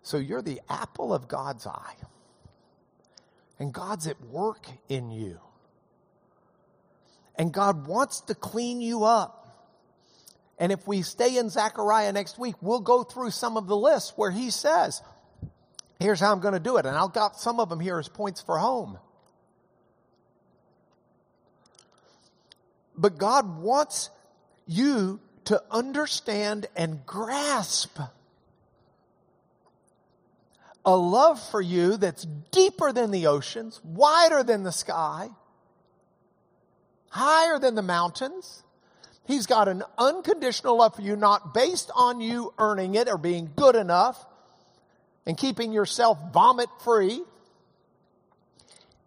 So 0.02 0.16
you're 0.16 0.42
the 0.42 0.60
apple 0.68 1.12
of 1.12 1.28
God's 1.28 1.66
eye. 1.66 1.94
And 3.58 3.72
God's 3.72 4.06
at 4.06 4.20
work 4.22 4.66
in 4.88 5.10
you. 5.10 5.40
And 7.36 7.52
God 7.52 7.86
wants 7.86 8.20
to 8.22 8.34
clean 8.34 8.80
you 8.80 9.04
up. 9.04 9.34
And 10.58 10.72
if 10.72 10.86
we 10.86 11.02
stay 11.02 11.36
in 11.36 11.50
Zechariah 11.50 12.12
next 12.12 12.38
week, 12.38 12.56
we'll 12.60 12.80
go 12.80 13.04
through 13.04 13.30
some 13.30 13.56
of 13.56 13.68
the 13.68 13.76
lists 13.76 14.12
where 14.16 14.30
he 14.30 14.50
says, 14.50 15.02
here's 16.00 16.18
how 16.18 16.32
I'm 16.32 16.40
going 16.40 16.54
to 16.54 16.60
do 16.60 16.78
it. 16.78 16.86
And 16.86 16.96
I'll 16.96 17.08
got 17.08 17.38
some 17.38 17.60
of 17.60 17.68
them 17.68 17.78
here 17.78 17.98
as 17.98 18.08
points 18.08 18.40
for 18.40 18.58
home. 18.58 18.98
But 22.98 23.16
God 23.16 23.58
wants 23.58 24.10
you 24.66 25.20
to 25.46 25.62
understand 25.70 26.66
and 26.76 27.06
grasp 27.06 27.98
a 30.84 30.96
love 30.96 31.40
for 31.50 31.60
you 31.60 31.96
that's 31.96 32.26
deeper 32.50 32.92
than 32.92 33.10
the 33.10 33.26
oceans, 33.26 33.80
wider 33.84 34.42
than 34.42 34.62
the 34.62 34.72
sky, 34.72 35.28
higher 37.10 37.58
than 37.58 37.74
the 37.74 37.82
mountains. 37.82 38.62
He's 39.26 39.46
got 39.46 39.68
an 39.68 39.82
unconditional 39.98 40.78
love 40.78 40.96
for 40.96 41.02
you, 41.02 41.14
not 41.14 41.52
based 41.52 41.90
on 41.94 42.20
you 42.20 42.54
earning 42.58 42.94
it 42.94 43.08
or 43.08 43.18
being 43.18 43.50
good 43.54 43.76
enough 43.76 44.24
and 45.26 45.36
keeping 45.36 45.72
yourself 45.72 46.18
vomit 46.32 46.70
free. 46.82 47.22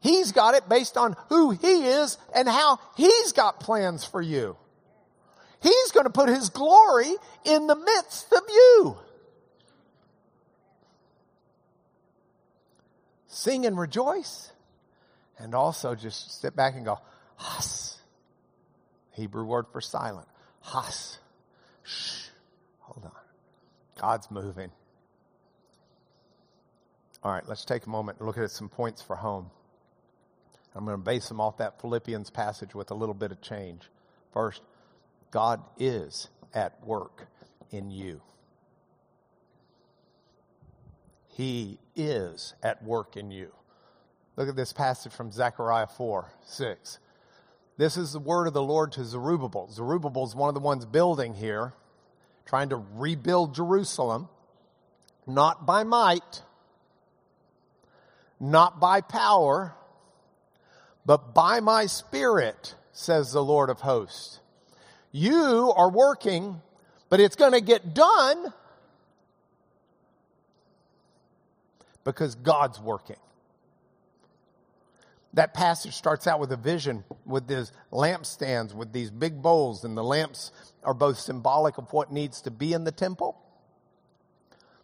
He's 0.01 0.31
got 0.31 0.55
it 0.55 0.67
based 0.67 0.97
on 0.97 1.15
who 1.29 1.51
he 1.51 1.85
is 1.85 2.17
and 2.35 2.49
how 2.49 2.79
he's 2.97 3.31
got 3.33 3.59
plans 3.59 4.03
for 4.03 4.21
you. 4.21 4.57
He's 5.61 5.91
going 5.91 6.05
to 6.05 6.11
put 6.11 6.27
his 6.27 6.49
glory 6.49 7.13
in 7.45 7.67
the 7.67 7.75
midst 7.75 8.33
of 8.33 8.41
you. 8.49 8.97
Sing 13.27 13.65
and 13.67 13.77
rejoice. 13.77 14.51
And 15.37 15.53
also 15.53 15.93
just 15.93 16.41
sit 16.41 16.55
back 16.55 16.75
and 16.75 16.83
go, 16.83 16.99
Has. 17.37 17.97
Hebrew 19.11 19.45
word 19.45 19.67
for 19.71 19.81
silent. 19.81 20.27
Has. 20.61 21.19
Shh. 21.83 22.29
Hold 22.79 23.05
on. 23.05 23.11
God's 23.99 24.31
moving. 24.31 24.71
All 27.23 27.31
right, 27.31 27.47
let's 27.47 27.65
take 27.65 27.85
a 27.85 27.89
moment 27.89 28.17
and 28.17 28.25
look 28.25 28.39
at 28.39 28.49
some 28.49 28.67
points 28.67 29.03
for 29.03 29.15
home. 29.15 29.51
I'm 30.76 30.86
going 30.86 30.97
to 30.97 31.03
base 31.03 31.28
them 31.28 31.41
off 31.41 31.57
that 31.57 31.82
Philippians 31.82 32.30
passage 32.30 32.74
with 32.74 32.91
a 32.91 32.93
little 32.93 33.15
bit 33.15 33.32
of 33.32 33.41
change. 33.41 33.89
First, 34.34 34.61
God 35.32 35.61
is 35.78 36.30
at 36.53 36.86
work 36.86 37.28
in 37.72 37.91
you. 37.91 38.22
He 41.30 41.78
is 41.95 42.53
at 42.61 42.84
work 42.84 43.17
in 43.17 43.32
you. 43.32 43.51
Look 44.38 44.47
at 44.47 44.55
this 44.55 44.74
passage 44.74 45.11
from 45.11 45.32
Zechariah 45.32 45.88
4 45.88 46.32
6. 46.45 46.99
This 47.78 47.97
is 47.97 48.13
the 48.13 48.19
word 48.19 48.47
of 48.47 48.53
the 48.53 48.61
Lord 48.61 48.91
to 48.93 49.03
Zerubbabel. 49.03 49.69
Zerubbabel 49.72 50.26
is 50.26 50.36
one 50.36 50.49
of 50.49 50.53
the 50.53 50.61
ones 50.61 50.86
building 50.86 51.34
here, 51.34 51.74
trying 52.45 52.69
to 52.69 52.84
rebuild 52.95 53.55
Jerusalem, 53.55 54.30
not 55.26 55.65
by 55.65 55.84
might, 55.84 56.43
not 58.39 58.80
by 58.80 59.01
power, 59.01 59.76
but 61.05 61.33
by 61.33 61.59
my 61.59 61.85
spirit, 61.85 62.75
says 62.93 63.31
the 63.31 63.43
Lord 63.43 63.69
of 63.69 63.81
hosts. 63.81 64.39
You 65.11 65.73
are 65.75 65.89
working, 65.89 66.61
but 67.09 67.19
it's 67.19 67.35
going 67.35 67.53
to 67.53 67.61
get 67.61 67.93
done 67.93 68.53
because 72.03 72.35
God's 72.35 72.79
working. 72.79 73.17
That 75.33 75.53
passage 75.53 75.95
starts 75.95 76.27
out 76.27 76.39
with 76.39 76.51
a 76.51 76.57
vision 76.57 77.03
with 77.25 77.47
these 77.47 77.71
lampstands, 77.91 78.73
with 78.73 78.91
these 78.91 79.09
big 79.09 79.41
bowls, 79.41 79.85
and 79.85 79.95
the 79.95 80.03
lamps 80.03 80.51
are 80.83 80.93
both 80.93 81.17
symbolic 81.17 81.77
of 81.77 81.91
what 81.93 82.11
needs 82.11 82.41
to 82.41 82.51
be 82.51 82.73
in 82.73 82.83
the 82.83 82.91
temple, 82.91 83.37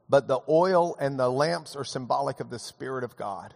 but 0.07 0.27
the 0.27 0.39
oil 0.47 0.95
and 0.99 1.19
the 1.19 1.29
lamps 1.29 1.75
are 1.75 1.83
symbolic 1.83 2.39
of 2.39 2.49
the 2.49 2.59
Spirit 2.59 3.03
of 3.03 3.17
God. 3.17 3.55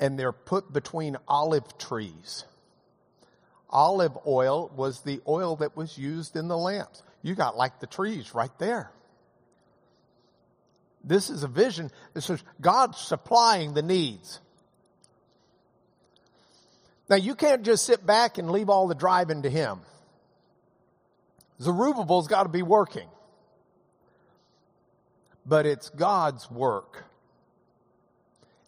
And 0.00 0.18
they're 0.18 0.32
put 0.32 0.72
between 0.72 1.16
olive 1.28 1.78
trees. 1.78 2.44
Olive 3.68 4.18
oil 4.26 4.70
was 4.74 5.02
the 5.02 5.20
oil 5.28 5.56
that 5.56 5.76
was 5.76 5.96
used 5.96 6.34
in 6.34 6.48
the 6.48 6.58
lamps. 6.58 7.02
You 7.22 7.34
got 7.34 7.56
like 7.56 7.78
the 7.78 7.86
trees 7.86 8.34
right 8.34 8.50
there. 8.58 8.90
This 11.04 11.30
is 11.30 11.44
a 11.44 11.48
vision. 11.48 11.90
This 12.14 12.28
is 12.30 12.42
God 12.60 12.96
supplying 12.96 13.74
the 13.74 13.82
needs. 13.82 14.40
Now 17.08 17.16
you 17.16 17.34
can't 17.34 17.62
just 17.62 17.84
sit 17.84 18.04
back 18.04 18.38
and 18.38 18.50
leave 18.50 18.68
all 18.68 18.88
the 18.88 18.94
driving 18.94 19.42
to 19.42 19.50
him. 19.50 19.80
Zerubbabel's 21.60 22.28
got 22.28 22.44
to 22.44 22.48
be 22.48 22.62
working. 22.62 23.08
But 25.44 25.66
it's 25.66 25.88
God's 25.90 26.50
work. 26.50 27.04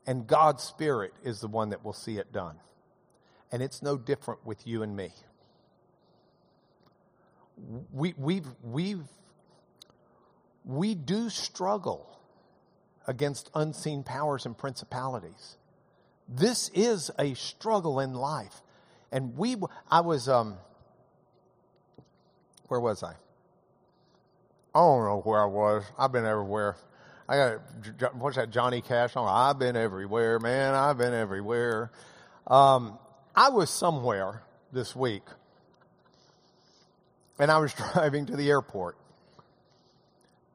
And 0.07 0.27
God's 0.27 0.63
Spirit 0.63 1.13
is 1.23 1.41
the 1.41 1.49
one 1.49 1.71
that 1.71 1.85
will 1.85 1.93
see 1.93 2.19
it 2.19 2.33
done. 2.33 2.57
And 3.51 3.63
it's 3.63 3.83
no 3.83 3.97
different 3.97 4.45
with 4.45 4.67
you 4.67 4.83
and 4.83 4.97
me. 4.97 5.11
We, 7.93 8.15
we've, 8.17 8.49
we've, 8.63 9.05
we 10.65 10.95
do 10.95 11.29
struggle 11.31 12.19
against 13.07 13.51
unseen 13.55 14.03
powers 14.03 14.47
and 14.47 14.57
principalities. 14.57 15.57
This 16.29 16.71
is 16.75 17.11
a 17.19 17.35
struggle 17.35 18.01
in 18.01 18.15
life. 18.15 18.63
And 19.13 19.37
we, 19.37 19.57
I 19.91 20.01
was, 20.01 20.29
um, 20.29 20.57
where 22.69 22.81
was 22.81 23.03
I? 23.03 23.13
I 24.75 24.79
don't 24.79 25.05
know 25.05 25.21
where 25.25 25.43
I 25.43 25.47
was. 25.47 25.85
I've 25.99 26.13
been 26.13 26.25
everywhere. 26.25 26.77
I 27.29 27.57
got, 27.99 28.17
what's 28.17 28.37
that, 28.37 28.51
Johnny 28.51 28.83
Cash 28.83 29.15
song? 29.15 29.29
I've 29.31 29.59
been 29.59 29.77
everywhere, 29.77 30.39
man. 30.41 30.75
I've 30.75 30.99
been 30.99 31.15
everywhere. 31.15 31.91
Um, 32.47 32.99
I 33.35 33.51
was 33.51 33.71
somewhere 33.71 34.43
this 34.73 34.95
week, 34.97 35.23
and 37.39 37.51
I 37.51 37.59
was 37.59 37.73
driving 37.95 38.27
to 38.27 38.37
the 38.37 38.51
airport, 38.51 38.97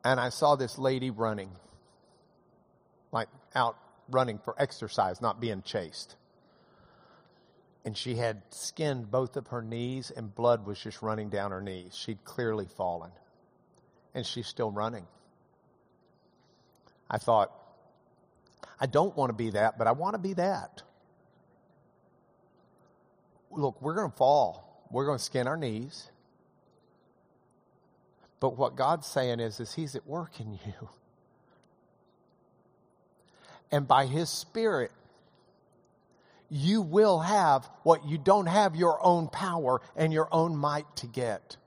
and 0.04 0.20
I 0.20 0.30
saw 0.30 0.56
this 0.56 0.78
lady 0.78 1.10
running, 1.10 1.52
like 3.12 3.30
out 3.56 3.78
running 4.10 4.40
for 4.40 4.56
exercise, 4.62 5.22
not 5.22 5.40
being 5.42 5.62
chased. 5.64 6.16
and 7.86 7.96
she 7.98 8.16
had 8.16 8.42
skinned 8.50 9.10
both 9.10 9.38
of 9.38 9.48
her 9.48 9.62
knees, 9.62 10.12
and 10.12 10.36
blood 10.36 10.66
was 10.66 10.78
just 10.80 11.02
running 11.02 11.30
down 11.30 11.52
her 11.52 11.62
knees. 11.62 11.96
She'd 11.96 12.24
clearly 12.26 12.68
fallen, 12.78 13.12
and 14.14 14.26
she's 14.26 14.48
still 14.48 14.72
running. 14.72 15.08
I 17.10 17.18
thought, 17.18 17.52
I 18.80 18.86
don't 18.86 19.16
want 19.16 19.30
to 19.30 19.34
be 19.34 19.52
that, 19.52 19.78
but 19.78 19.88
I 19.88 19.92
want 19.92 20.14
to 20.14 20.20
be 20.20 20.34
that. 20.34 20.84
Look, 23.52 23.82
we're 23.82 23.96
going 23.96 24.12
to 24.12 24.18
fall. 24.18 24.86
We're 24.92 25.06
going 25.06 25.18
to 25.18 25.24
skin 25.24 25.48
our 25.48 25.58
knees. 25.58 26.10
But 28.40 28.58
what 28.58 28.76
God's 28.76 29.08
saying 29.08 29.40
is, 29.40 29.60
is 29.60 29.74
He's 29.74 29.96
at 29.96 30.06
work 30.06 30.40
in 30.40 30.54
you. 30.54 30.60
And 33.70 33.86
by 33.86 34.06
His 34.06 34.30
Spirit, 34.30 34.94
you 36.50 36.82
will 36.82 37.20
have 37.20 37.70
what 37.84 38.06
you 38.06 38.18
don't 38.18 38.46
have 38.46 38.78
your 38.78 39.04
own 39.06 39.28
power 39.28 39.82
and 39.96 40.14
your 40.14 40.30
own 40.32 40.56
might 40.56 40.86
to 40.98 41.08
get. 41.08 41.58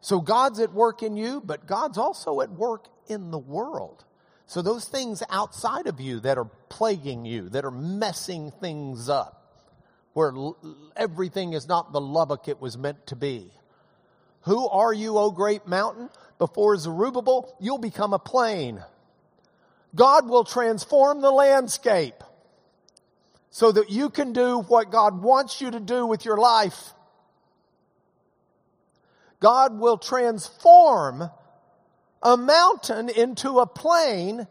So 0.00 0.20
God's 0.20 0.60
at 0.60 0.72
work 0.72 1.02
in 1.02 1.16
you, 1.16 1.42
but 1.44 1.66
God's 1.66 1.98
also 1.98 2.40
at 2.40 2.50
work 2.50 2.86
in 3.06 3.30
the 3.30 3.38
world. 3.38 4.04
So 4.46 4.62
those 4.62 4.86
things 4.86 5.22
outside 5.30 5.86
of 5.86 6.00
you 6.00 6.20
that 6.20 6.38
are 6.38 6.48
plaguing 6.68 7.24
you, 7.24 7.48
that 7.50 7.64
are 7.64 7.70
messing 7.70 8.50
things 8.50 9.08
up, 9.08 9.36
where 10.12 10.32
everything 10.96 11.52
is 11.52 11.68
not 11.68 11.92
the 11.92 12.00
Lubbock 12.00 12.48
it 12.48 12.60
was 12.60 12.76
meant 12.76 13.06
to 13.08 13.16
be. 13.16 13.52
Who 14.42 14.66
are 14.68 14.92
you, 14.92 15.18
O 15.18 15.30
great 15.30 15.66
mountain? 15.66 16.08
Before 16.38 16.76
Zerubbabel, 16.76 17.54
you'll 17.60 17.78
become 17.78 18.14
a 18.14 18.18
plain. 18.18 18.82
God 19.94 20.28
will 20.28 20.44
transform 20.44 21.20
the 21.20 21.30
landscape 21.30 22.24
so 23.50 23.70
that 23.70 23.90
you 23.90 24.08
can 24.08 24.32
do 24.32 24.60
what 24.62 24.90
God 24.90 25.22
wants 25.22 25.60
you 25.60 25.70
to 25.70 25.80
do 25.80 26.06
with 26.06 26.24
your 26.24 26.38
life. 26.38 26.94
God 29.40 29.78
will 29.78 29.98
transform 29.98 31.30
a 32.22 32.36
mountain 32.36 33.08
into 33.08 33.58
a 33.58 33.66
plain 33.66 34.46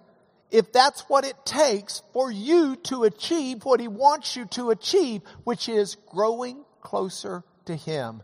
if 0.52 0.72
that's 0.72 1.02
what 1.02 1.26
it 1.26 1.36
takes 1.46 2.02
for 2.12 2.32
you 2.32 2.76
to 2.76 3.04
achieve 3.04 3.64
what 3.64 3.80
He 3.80 3.88
wants 3.88 4.36
you 4.36 4.46
to 4.48 4.72
achieve, 4.72 5.22
which 5.44 5.70
is 5.70 5.96
growing 6.08 6.66
closer 6.82 7.44
to 7.66 7.76
Him 7.76 8.24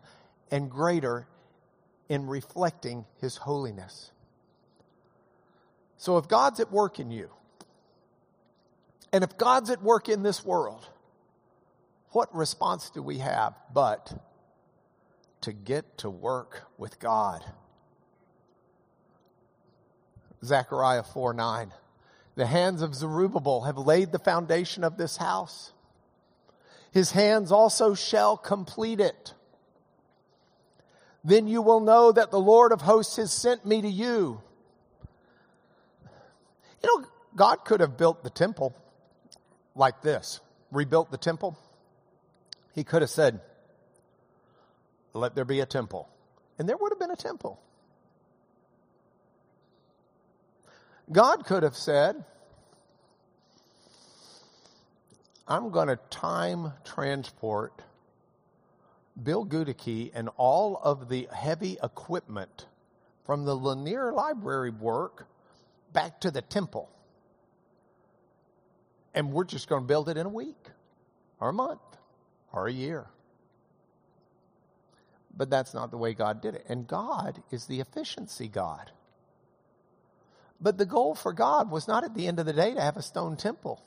and 0.50 0.70
greater 0.70 1.28
in 2.10 2.26
reflecting 2.26 3.06
His 3.22 3.38
holiness. 3.38 4.12
So 5.98 6.18
if 6.18 6.28
God's 6.28 6.60
at 6.60 6.72
work 6.72 7.00
in 7.00 7.12
you, 7.12 7.30
and 9.14 9.24
if 9.24 9.38
God's 9.38 9.70
at 9.70 9.82
work 9.82 10.10
in 10.10 10.24
this 10.24 10.44
world, 10.44 10.90
what 12.10 12.34
response 12.36 12.90
do 12.90 13.02
we 13.02 13.20
have 13.20 13.54
but 13.74 14.14
to 15.46 15.54
get 15.54 16.00
to 16.00 16.10
work 16.10 16.64
with 16.78 17.00
God? 17.00 17.44
Zechariah 20.44 21.04
4 21.04 21.34
9. 21.34 21.72
The 22.36 22.46
hands 22.46 22.82
of 22.82 22.94
Zerubbabel 22.94 23.62
have 23.62 23.78
laid 23.78 24.12
the 24.12 24.20
foundation 24.20 24.84
of 24.84 24.98
this 24.98 25.18
house. 25.18 25.72
His 26.92 27.12
hands 27.12 27.52
also 27.52 27.94
shall 27.94 28.38
complete 28.38 29.00
it. 29.00 29.34
Then 31.24 31.48
you 31.48 31.62
will 31.62 31.80
know 31.80 32.12
that 32.12 32.32
the 32.32 32.40
Lord 32.40 32.72
of 32.72 32.82
hosts 32.82 33.16
has 33.16 33.32
sent 33.32 33.66
me 33.66 33.82
to 33.82 33.88
you. 33.88 34.42
You 36.84 37.02
know, 37.02 37.08
God 37.36 37.66
could 37.66 37.80
have 37.80 37.98
built 37.98 38.24
the 38.24 38.30
temple 38.30 38.76
like 39.76 40.02
this, 40.02 40.40
rebuilt 40.72 41.12
the 41.12 41.18
temple. 41.18 41.58
He 42.74 42.84
could 42.84 43.02
have 43.02 43.10
said, 43.10 43.42
Let 45.16 45.34
there 45.34 45.46
be 45.46 45.62
a 45.62 45.66
temple. 45.66 46.10
And 46.60 46.68
there 46.68 46.76
would 46.76 46.92
have 46.92 47.00
been 47.00 47.12
a 47.12 47.16
temple. 47.16 47.60
God 51.12 51.46
could 51.46 51.64
have 51.64 51.76
said, 51.76 52.24
I'm 55.48 55.70
going 55.70 55.88
to 55.88 55.98
time 56.10 56.74
transport 56.84 57.82
Bill 59.22 59.46
Gudicki 59.46 60.12
and 60.14 60.30
all 60.36 60.82
of 60.84 61.08
the 61.08 61.30
heavy 61.34 61.78
equipment 61.82 62.66
from 63.26 63.46
the 63.46 63.56
Lanier 63.56 64.12
Library 64.12 64.72
work 64.72 65.28
back 65.94 66.20
to 66.22 66.32
the 66.32 66.42
temple. 66.42 66.90
And 69.14 69.32
we're 69.32 69.46
just 69.46 69.70
going 69.70 69.84
to 69.84 69.88
build 69.88 70.10
it 70.10 70.18
in 70.18 70.26
a 70.26 70.30
week 70.30 70.68
or 71.40 71.50
a 71.50 71.54
month 71.54 71.80
or 72.52 72.68
a 72.68 72.74
year. 72.74 73.06
But 75.38 75.50
that's 75.50 75.74
not 75.74 75.92
the 75.92 75.98
way 75.98 76.14
God 76.14 76.42
did 76.42 76.56
it. 76.56 76.66
And 76.70 76.88
God 76.88 77.44
is 77.52 77.66
the 77.66 77.82
efficiency 77.82 78.48
God. 78.48 78.92
But 80.62 80.78
the 80.78 80.86
goal 80.86 81.16
for 81.16 81.34
God 81.34 81.70
was 81.70 81.88
not 81.88 82.04
at 82.04 82.16
the 82.16 82.28
end 82.28 82.40
of 82.40 82.46
the 82.46 82.54
day 82.54 82.74
to 82.74 82.82
have 82.82 82.98
a 82.98 83.02
stone 83.02 83.36
temple. 83.36 83.82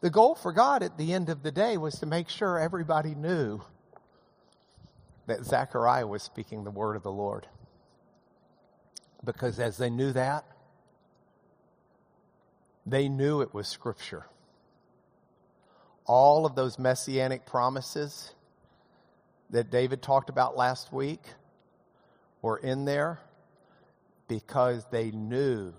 The 0.00 0.10
goal 0.10 0.34
for 0.34 0.52
God 0.52 0.82
at 0.82 0.96
the 0.96 1.12
end 1.12 1.28
of 1.28 1.42
the 1.42 1.50
day 1.50 1.76
was 1.76 1.98
to 2.00 2.06
make 2.06 2.28
sure 2.28 2.58
everybody 2.58 3.14
knew 3.14 3.62
that 5.26 5.44
Zechariah 5.44 6.06
was 6.06 6.22
speaking 6.22 6.64
the 6.64 6.70
word 6.70 6.96
of 6.96 7.02
the 7.02 7.12
Lord. 7.12 7.46
Because 9.24 9.58
as 9.58 9.78
they 9.78 9.90
knew 9.90 10.12
that, 10.12 10.44
they 12.86 13.08
knew 13.08 13.40
it 13.40 13.54
was 13.54 13.66
Scripture. 13.66 14.26
All 16.04 16.44
of 16.44 16.54
those 16.54 16.78
messianic 16.78 17.46
promises 17.46 18.34
that 19.54 19.70
David 19.70 20.02
talked 20.02 20.30
about 20.30 20.56
last 20.56 20.92
week 20.92 21.22
were 22.42 22.58
in 22.58 22.84
there 22.84 23.20
because 24.26 24.84
they 24.90 25.12
knew 25.12 25.72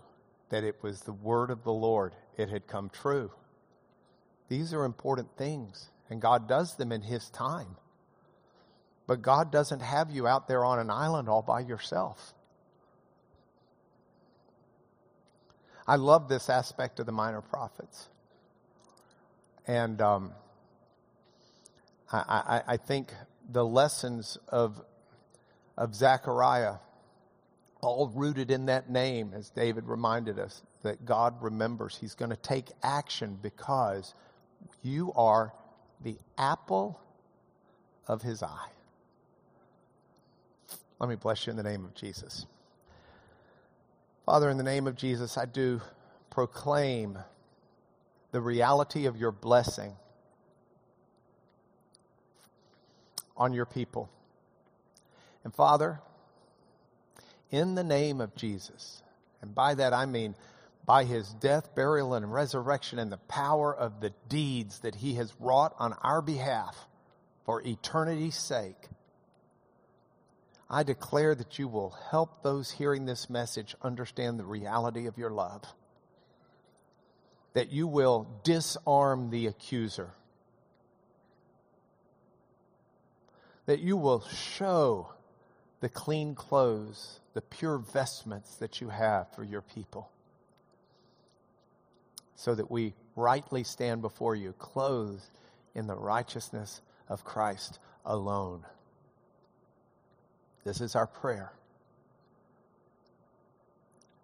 that 0.50 0.64
it 0.64 0.82
was 0.82 1.02
the 1.02 1.12
word 1.12 1.52
of 1.52 1.66
the 1.66 1.74
Lord. 1.74 2.16
It 2.38 2.48
had 2.48 2.68
come 2.68 2.90
true. 2.90 3.32
These 4.48 4.74
are 4.74 4.86
important 4.86 5.28
things, 5.36 5.90
and 6.10 6.22
God 6.22 6.48
does 6.48 6.76
them 6.76 6.94
in 6.94 7.02
His 7.02 7.30
time. 7.30 7.76
But 9.08 9.22
God 9.22 9.52
doesn't 9.52 9.82
have 9.82 10.10
you 10.10 10.26
out 10.26 10.48
there 10.48 10.64
on 10.64 10.80
an 10.80 10.90
island 10.90 11.28
all 11.28 11.42
by 11.42 11.60
yourself. 11.60 12.34
I 15.86 15.98
love 15.98 16.30
this 16.30 16.50
aspect 16.50 17.02
of 17.02 17.08
the 17.08 17.12
minor 17.12 17.42
prophets. 17.42 18.08
And 19.68 20.02
um, 20.02 20.32
I, 22.10 22.62
I, 22.68 22.74
I 22.74 22.78
think 22.78 23.12
the 23.52 23.66
lessons 23.66 24.38
of, 24.50 24.82
of 25.78 25.96
Zechariah, 25.96 26.76
all 27.82 28.12
rooted 28.14 28.52
in 28.52 28.68
that 28.68 28.90
name, 28.90 29.32
as 29.36 29.50
David 29.50 29.86
reminded 29.86 30.40
us, 30.40 30.62
that 30.84 31.06
God 31.06 31.42
remembers. 31.42 31.98
He's 32.00 32.16
going 32.16 32.32
to 32.32 32.38
take 32.38 32.68
action 32.84 33.38
because 33.42 34.14
you 34.82 35.12
are 35.16 35.54
the 36.04 36.18
apple 36.38 37.00
of 38.08 38.22
his 38.22 38.44
eye. 38.44 38.70
Let 41.00 41.10
me 41.10 41.16
bless 41.16 41.46
you 41.46 41.52
in 41.52 41.58
the 41.58 41.64
name 41.64 41.86
of 41.86 41.94
Jesus. 41.94 42.46
Father, 44.26 44.50
in 44.50 44.58
the 44.58 44.64
name 44.64 44.88
of 44.88 44.96
Jesus, 44.96 45.38
I 45.38 45.46
do 45.46 45.82
proclaim 46.30 47.18
the 48.32 48.42
reality 48.42 49.06
of 49.06 49.18
your 49.18 49.32
blessing 49.32 49.94
on 53.38 53.54
your 53.54 53.66
people. 53.66 54.10
And 55.44 55.54
Father, 55.54 56.00
in 57.52 57.76
the 57.76 57.84
name 57.84 58.22
of 58.22 58.36
Jesus, 58.36 59.02
and 59.42 59.54
by 59.54 59.76
that 59.76 59.94
I 59.94 60.06
mean 60.06 60.36
by 60.86 61.04
his 61.04 61.30
death, 61.30 61.74
burial, 61.76 62.14
and 62.14 62.32
resurrection, 62.32 63.00
and 63.00 63.12
the 63.12 63.18
power 63.18 63.76
of 63.76 64.02
the 64.02 64.14
deeds 64.30 64.80
that 64.80 64.96
he 64.96 65.16
has 65.16 65.34
wrought 65.40 65.76
on 65.80 65.94
our 66.04 66.22
behalf 66.22 66.88
for 67.46 67.62
eternity's 67.66 68.38
sake, 68.38 68.90
I 70.70 70.84
declare 70.84 71.36
that 71.36 71.60
you 71.60 71.68
will 71.68 71.96
help 72.10 72.42
those 72.44 72.72
hearing 72.72 73.06
this 73.06 73.30
message 73.30 73.76
understand 73.82 74.40
the 74.40 74.46
reality 74.46 75.08
of 75.08 75.18
your 75.18 75.30
love. 75.30 75.64
That 77.54 77.72
you 77.72 77.88
will 77.88 78.28
disarm 78.44 79.30
the 79.30 79.48
accuser. 79.48 80.12
That 83.66 83.80
you 83.80 83.98
will 83.98 84.22
show 84.22 85.10
the 85.82 85.90
clean 85.90 86.36
clothes, 86.36 87.20
the 87.34 87.42
pure 87.42 87.78
vestments 87.78 88.56
that 88.56 88.82
you 88.82 88.90
have 88.90 89.34
for 89.36 89.44
your 89.44 89.62
people. 89.62 90.10
So 92.36 92.54
that 92.56 92.70
we 92.70 92.94
rightly 93.16 93.64
stand 93.64 94.02
before 94.02 94.36
you, 94.36 94.54
clothed 94.54 95.24
in 95.74 95.88
the 95.88 95.96
righteousness 95.96 96.82
of 97.10 97.24
Christ 97.24 97.80
alone. 98.06 98.64
This 100.64 100.82
is 100.82 100.96
our 100.96 101.08
prayer. 101.08 101.52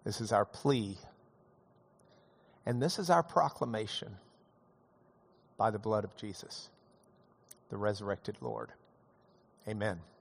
This 0.04 0.20
is 0.20 0.32
our 0.32 0.44
plea. 0.44 0.98
And 2.66 2.82
this 2.82 2.98
is 2.98 3.10
our 3.10 3.22
proclamation 3.22 4.16
by 5.56 5.70
the 5.70 5.78
blood 5.78 6.04
of 6.04 6.16
Jesus, 6.16 6.68
the 7.70 7.76
resurrected 7.76 8.36
Lord. 8.40 8.72
Amen. 9.68 10.11